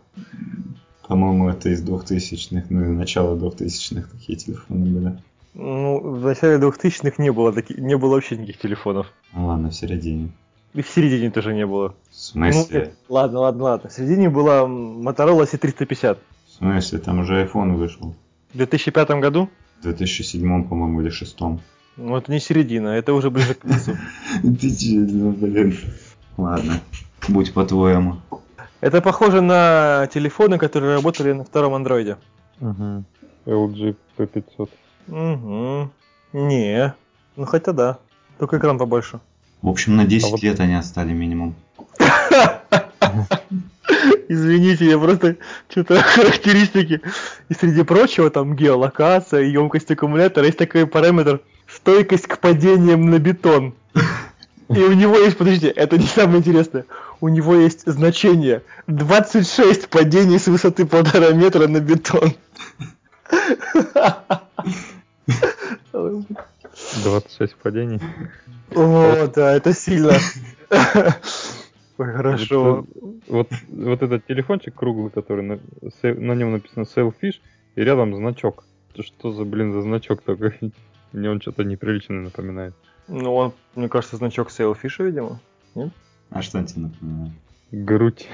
По-моему, 1.07 1.49
это 1.49 1.69
из 1.69 1.83
2000-х, 1.83 2.67
ну 2.71 2.85
и 2.85 2.89
начала 2.89 3.37
2000-х 3.37 4.09
такие 4.11 4.39
телефоны 4.39 4.87
были. 4.87 5.23
Ну, 5.55 6.01
в 6.01 6.25
начале 6.25 6.59
2000-х 6.59 7.23
не 7.23 7.31
было, 7.31 7.53
таки, 7.53 7.75
не 7.81 7.97
было 7.97 8.15
вообще 8.15 8.37
никаких 8.37 8.59
телефонов. 8.59 9.07
Ну 9.35 9.47
ладно, 9.47 9.69
в 9.71 9.75
середине. 9.75 10.31
И 10.75 10.81
в 10.81 10.89
середине 10.89 11.31
тоже 11.31 11.55
не 11.55 11.67
было. 11.67 11.89
В 11.91 11.93
Ну, 12.35 12.53
смысле? 12.53 12.81
э, 12.81 12.91
ладно, 13.11 13.41
ладно, 13.41 13.65
ладно. 13.65 13.91
В 13.91 13.93
середине 13.93 14.31
была 14.31 14.63
Motorola 14.63 15.43
C350. 15.45 16.17
В 16.47 16.53
смысле? 16.53 16.99
Там 16.99 17.19
уже 17.21 17.45
iPhone 17.45 17.75
вышел. 17.77 18.15
В 18.55 18.57
2005 18.57 19.11
году? 19.21 19.51
В 19.81 19.83
2007, 19.83 20.65
по-моему, 20.69 21.01
или 21.03 21.09
2006. 21.11 21.41
Ну, 21.99 22.17
это 22.17 22.33
не 22.33 22.41
середина, 22.41 22.89
это 22.89 23.13
уже 23.13 23.31
ближе 23.31 23.53
к 23.55 23.59
концу. 23.59 23.93
Ты 24.43 24.75
че, 24.75 24.95
ну, 25.01 25.33
блин. 25.33 25.77
Ладно. 26.39 26.81
Будь 27.29 27.53
по-твоему. 27.53 28.17
Это 28.81 29.03
похоже 29.03 29.43
на 29.43 30.09
телефоны, 30.13 30.57
которые 30.59 30.95
работали 30.95 31.33
на 31.33 31.45
втором 31.45 31.75
андроиде. 31.75 32.17
Угу. 32.61 33.05
LG 33.47 33.97
P500. 34.17 34.71
Угу. 35.09 35.91
Не. 36.33 36.95
Ну 37.37 37.45
хотя 37.45 37.73
да. 37.73 37.99
Только 38.39 38.59
экран 38.59 38.79
побольше. 38.79 39.21
В 39.61 39.69
общем, 39.69 39.97
на 39.97 40.05
10 40.05 40.27
А 40.27 40.31
вот- 40.31 40.43
лет 40.43 40.61
они 40.61 40.75
отстали 40.75 41.13
минимум. 41.13 41.55
Извините, 44.29 44.87
я 44.87 44.99
просто 44.99 45.37
что-то 45.69 46.01
характеристики. 46.03 47.01
И 47.49 47.55
среди 47.55 47.83
прочего 47.83 48.31
там 48.31 48.57
геолокация, 48.57 49.43
емкость 49.43 49.91
аккумулятора, 49.91 50.47
есть 50.47 50.59
такой 50.59 50.87
параметр 50.87 51.41
стойкость 51.69 52.27
к 52.27 52.39
падениям 52.39 53.11
на 53.11 53.19
бетон. 53.19 53.75
И 54.69 54.79
у 54.79 54.93
него 54.93 55.19
есть, 55.19 55.37
подождите, 55.37 55.69
это 55.69 55.99
не 55.99 56.07
самое 56.07 56.39
интересное, 56.39 56.87
у 57.21 57.29
него 57.29 57.55
есть 57.55 57.83
значение 57.85 58.63
26 58.87 59.89
падений 59.89 60.39
с 60.39 60.47
высоты 60.47 60.87
полтора 60.87 61.33
метра 61.33 61.69
на 61.69 61.81
бетон. 61.81 62.33
26 67.03 67.57
падений. 67.57 68.01
О, 68.75 69.27
да, 69.29 69.53
это 69.53 69.73
сильно. 69.73 70.13
Хорошо. 71.97 72.87
Вот, 73.29 73.49
вот 73.69 74.03
этот 74.03 74.27
телефончик 74.27 74.75
круглый, 74.75 75.11
который 75.11 75.45
на, 75.45 75.59
на 76.03 76.33
нем 76.35 76.53
написано 76.53 76.85
Selfish, 76.85 77.41
и 77.77 77.81
рядом 77.83 78.15
значок. 78.15 78.65
Что 78.99 79.33
за, 79.33 79.45
блин, 79.45 79.73
за 79.73 79.83
значок 79.83 80.23
такой? 80.23 80.59
Мне 81.13 81.31
он 81.31 81.41
что-то 81.41 81.65
неприличное 81.65 82.21
напоминает. 82.21 82.75
Ну, 83.09 83.35
он, 83.35 83.53
мне 83.75 83.89
кажется, 83.89 84.17
значок 84.17 84.49
Sailfish, 84.49 85.05
видимо. 85.05 85.41
А 86.31 86.43
что 86.43 86.59
он 86.59 86.67
тебе 86.67 86.83
напоминает? 86.83 87.33
Грудь. 87.71 88.29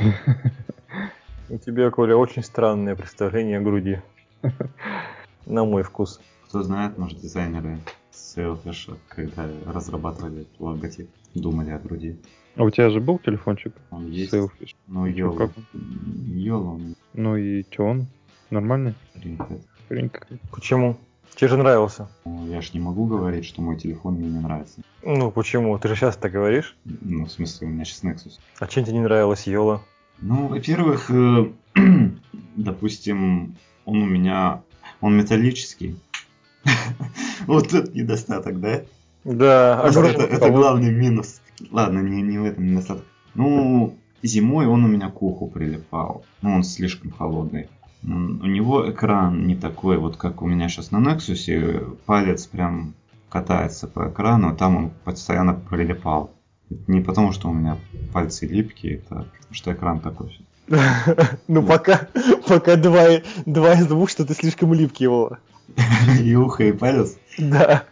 У 1.48 1.56
тебя, 1.58 1.90
Коля, 1.90 2.16
очень 2.16 2.42
странное 2.42 2.94
представление 2.94 3.58
о 3.58 3.62
груди. 3.62 4.00
На 5.46 5.64
мой 5.64 5.82
вкус. 5.82 6.20
Кто 6.48 6.62
знает, 6.62 6.96
может, 6.96 7.20
дизайнеры 7.20 7.78
Sailfish, 8.10 8.96
когда 9.08 9.48
разрабатывали 9.66 10.46
логотип, 10.58 11.10
думали 11.34 11.70
о 11.70 11.78
груди. 11.78 12.16
А 12.56 12.64
у 12.64 12.70
тебя 12.70 12.88
же 12.88 13.00
был 13.00 13.18
телефончик? 13.18 13.74
Он 13.90 14.06
есть. 14.10 14.32
Sailfish. 14.32 14.74
Ну, 14.86 15.06
Чё, 15.06 15.14
Йола. 15.14 15.36
как 15.36 15.50
Йола, 15.74 16.70
он 16.70 16.94
Ну 17.12 17.36
и 17.36 17.64
чё 17.70 17.84
он? 17.84 18.06
Нормальный? 18.50 18.94
принято. 19.14 19.60
Хрень 19.88 20.08
какая. 20.08 20.38
Почему? 20.50 20.96
Тебе 21.34 21.48
же 21.48 21.56
нравился. 21.58 22.08
Ну, 22.24 22.46
Я 22.48 22.62
ж 22.62 22.72
не 22.72 22.80
могу 22.80 23.04
говорить, 23.06 23.44
что 23.44 23.60
мой 23.60 23.76
телефон 23.76 24.14
мне 24.14 24.28
не 24.30 24.40
нравится. 24.40 24.80
Ну, 25.02 25.30
почему? 25.30 25.78
Ты 25.78 25.88
же 25.88 25.96
сейчас 25.96 26.16
так 26.16 26.32
говоришь. 26.32 26.76
Ну, 26.84 27.26
в 27.26 27.30
смысле, 27.30 27.66
у 27.68 27.70
меня 27.70 27.84
сейчас 27.84 28.02
Nexus. 28.04 28.38
А 28.58 28.66
чем 28.66 28.84
тебе 28.84 28.94
не 28.96 29.02
нравилась 29.02 29.46
Йола? 29.46 29.82
Ну, 30.20 30.48
во-первых, 30.48 31.10
э, 31.10 31.52
допустим, 32.56 33.56
он 33.84 34.02
у 34.02 34.06
меня, 34.06 34.62
он 35.02 35.16
металлический. 35.16 35.96
Вот 37.46 37.68
тут 37.68 37.94
недостаток, 37.94 38.60
да? 38.60 38.82
Да, 39.24 39.80
огромный 39.80 40.24
это, 40.24 40.36
это 40.36 40.50
главный 40.50 40.92
минус. 40.92 41.40
Ладно, 41.70 42.00
не, 42.00 42.22
не 42.22 42.38
в 42.38 42.44
этом 42.44 42.66
недостаток. 42.66 43.04
Ну, 43.34 43.96
зимой 44.22 44.66
он 44.66 44.84
у 44.84 44.88
меня 44.88 45.08
к 45.08 45.22
уху 45.22 45.48
прилипал. 45.48 46.24
Ну, 46.42 46.54
он 46.54 46.62
слишком 46.62 47.10
холодный. 47.10 47.68
У 48.02 48.06
него 48.46 48.90
экран 48.90 49.46
не 49.46 49.56
такой, 49.56 49.98
вот 49.98 50.16
как 50.16 50.42
у 50.42 50.46
меня 50.46 50.68
сейчас 50.68 50.90
на 50.90 50.98
Nexus. 50.98 51.96
Палец 52.06 52.46
прям 52.46 52.94
катается 53.28 53.86
по 53.86 54.08
экрану, 54.08 54.56
там 54.56 54.76
он 54.76 54.90
постоянно 55.04 55.54
прилипал. 55.54 56.30
Это 56.70 56.80
не 56.86 57.00
потому, 57.00 57.32
что 57.32 57.48
у 57.48 57.52
меня 57.52 57.76
пальцы 58.12 58.46
липкие, 58.46 58.96
это 58.96 59.26
что 59.50 59.72
экран 59.72 60.00
такой. 60.00 60.38
Ну, 61.48 61.62
пока, 61.62 62.08
пока 62.46 62.76
два, 62.76 63.06
два 63.46 63.72
из 63.72 63.86
двух, 63.86 64.10
что 64.10 64.26
ты 64.26 64.34
слишком 64.34 64.74
липкий 64.74 65.04
его. 65.04 65.38
И 66.22 66.34
ухо, 66.34 66.64
и 66.64 66.72
палец. 66.72 67.18
Да. 67.38 67.84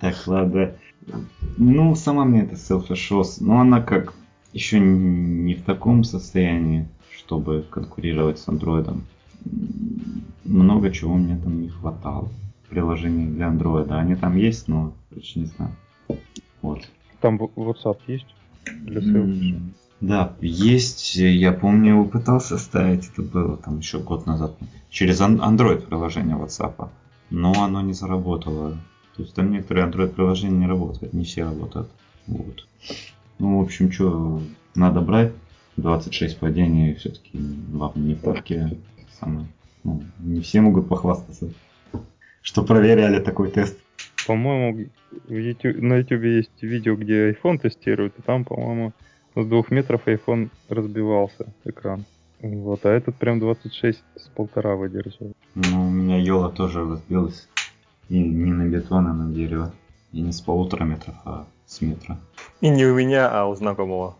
Так, 0.00 0.16
ладно. 0.26 0.74
Ну, 1.56 1.94
сама 1.94 2.24
мне 2.24 2.42
это 2.42 2.56
селфи-шос, 2.56 3.40
но 3.40 3.60
она 3.60 3.80
как 3.80 4.14
еще 4.52 4.78
не 4.80 5.54
в 5.54 5.64
таком 5.64 6.04
состоянии, 6.04 6.88
чтобы 7.10 7.66
конкурировать 7.70 8.38
с 8.38 8.48
андроидом. 8.48 9.04
Много 10.44 10.90
чего 10.90 11.14
мне 11.14 11.36
там 11.36 11.60
не 11.62 11.68
хватало. 11.68 12.28
Приложений 12.68 13.34
для 13.34 13.48
андроида. 13.48 13.98
Они 13.98 14.14
там 14.14 14.36
есть, 14.36 14.68
но 14.68 14.94
короче, 15.10 15.40
не 15.40 15.46
знаю. 15.46 15.72
Вот. 16.62 16.88
Там 17.20 17.36
WhatsApp 17.36 17.98
есть? 18.06 18.26
Для 18.64 19.00
Sailfish? 19.00 19.60
Да, 20.02 20.34
есть, 20.40 21.14
я 21.14 21.52
помню, 21.52 22.04
пытался 22.06 22.58
ставить, 22.58 23.08
это 23.12 23.22
было 23.22 23.56
там 23.56 23.78
еще 23.78 24.00
год 24.00 24.26
назад, 24.26 24.52
через 24.90 25.20
Android 25.20 25.86
приложение 25.86 26.36
WhatsApp, 26.36 26.88
но 27.30 27.52
оно 27.62 27.82
не 27.82 27.92
заработало. 27.92 28.72
То 29.16 29.22
есть 29.22 29.32
там 29.34 29.52
некоторые 29.52 29.86
Android 29.86 30.08
приложения 30.08 30.56
не 30.58 30.66
работают, 30.66 31.12
не 31.12 31.22
все 31.22 31.44
работают. 31.44 31.88
Вот. 32.26 32.66
Ну, 33.38 33.60
в 33.60 33.62
общем, 33.62 33.92
что, 33.92 34.42
надо 34.74 35.02
брать 35.02 35.32
26 35.76 36.36
падений, 36.38 36.94
все-таки 36.94 37.38
главное 37.70 38.04
не 38.04 38.14
фотки. 38.16 38.76
Самое. 39.20 39.46
Ну, 39.84 40.02
не 40.18 40.40
все 40.40 40.62
могут 40.62 40.88
похвастаться, 40.88 41.52
что 42.42 42.64
проверяли 42.64 43.20
такой 43.20 43.52
тест. 43.52 43.78
По-моему, 44.26 44.88
YouTube- 45.28 45.80
на 45.80 45.98
YouTube 45.98 46.24
есть 46.24 46.60
видео, 46.60 46.96
где 46.96 47.30
iPhone 47.30 47.58
тестируют, 47.58 48.18
и 48.18 48.22
там, 48.22 48.44
по-моему, 48.44 48.92
с 49.34 49.46
двух 49.46 49.70
метров 49.70 50.06
iPhone 50.06 50.50
разбивался 50.68 51.46
экран. 51.64 52.04
Вот, 52.40 52.84
а 52.84 52.90
этот 52.90 53.16
прям 53.16 53.38
26 53.38 54.02
с 54.16 54.28
полтора 54.28 54.74
выдерживает. 54.74 55.36
Ну, 55.54 55.86
у 55.86 55.90
меня 55.90 56.18
Йола 56.18 56.50
тоже 56.50 56.80
разбилась. 56.80 57.48
И 58.08 58.18
не 58.18 58.52
на 58.52 58.68
бетон, 58.68 59.06
а 59.06 59.12
на 59.12 59.32
дерево. 59.32 59.72
И 60.12 60.20
не 60.20 60.32
с 60.32 60.40
полутора 60.40 60.84
метров, 60.84 61.14
а 61.24 61.46
с 61.66 61.80
метра. 61.80 62.18
И 62.60 62.68
не 62.68 62.84
у 62.84 62.94
меня, 62.94 63.28
а 63.30 63.46
у 63.46 63.54
знакомого. 63.54 64.16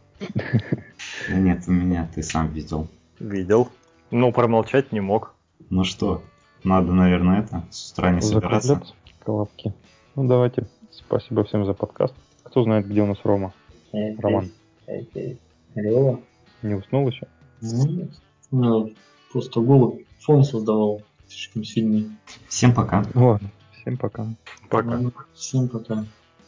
Да 1.29 1.35
нет, 1.35 1.65
у 1.67 1.73
меня 1.73 2.09
ты 2.15 2.23
сам 2.23 2.49
видел. 2.49 2.87
Видел. 3.19 3.69
Но 4.11 4.31
промолчать 4.31 4.93
не 4.93 5.01
мог. 5.01 5.35
Ну 5.69 5.85
что, 5.85 6.23
надо, 6.65 6.93
наверное, 6.93 7.41
это, 7.41 7.65
с 7.71 7.93
утра 7.93 8.13
не 8.13 8.21
собираться. 8.21 8.69
Закругляться 8.69 8.95
к 9.19 9.29
лавке. 9.29 9.75
Ну 10.15 10.29
давайте. 10.29 10.69
Спасибо 10.91 11.45
всем 11.45 11.65
за 11.65 11.75
подкаст. 11.75 12.15
Кто 12.45 12.63
знает, 12.63 12.87
где 12.87 13.03
у 13.03 13.07
нас 13.07 13.19
Рома? 13.25 13.53
Роман. 13.93 14.51
Алло. 14.87 16.21
Не 16.63 16.75
уснул 16.75 17.09
еще? 17.09 17.27
Нет. 17.61 18.11
Ну, 18.51 18.93
просто 19.33 19.61
голубь 19.61 20.05
фон 20.21 20.45
создавал 20.45 21.03
слишком 21.29 21.65
сильный. 21.65 22.11
Всем 22.49 22.75
пока. 22.75 23.05
Ладно. 23.15 23.51
Всем 23.81 23.97
пока. 23.97 24.27
Пока. 24.69 25.01
Всем 25.35 25.69
пока. 25.69 26.05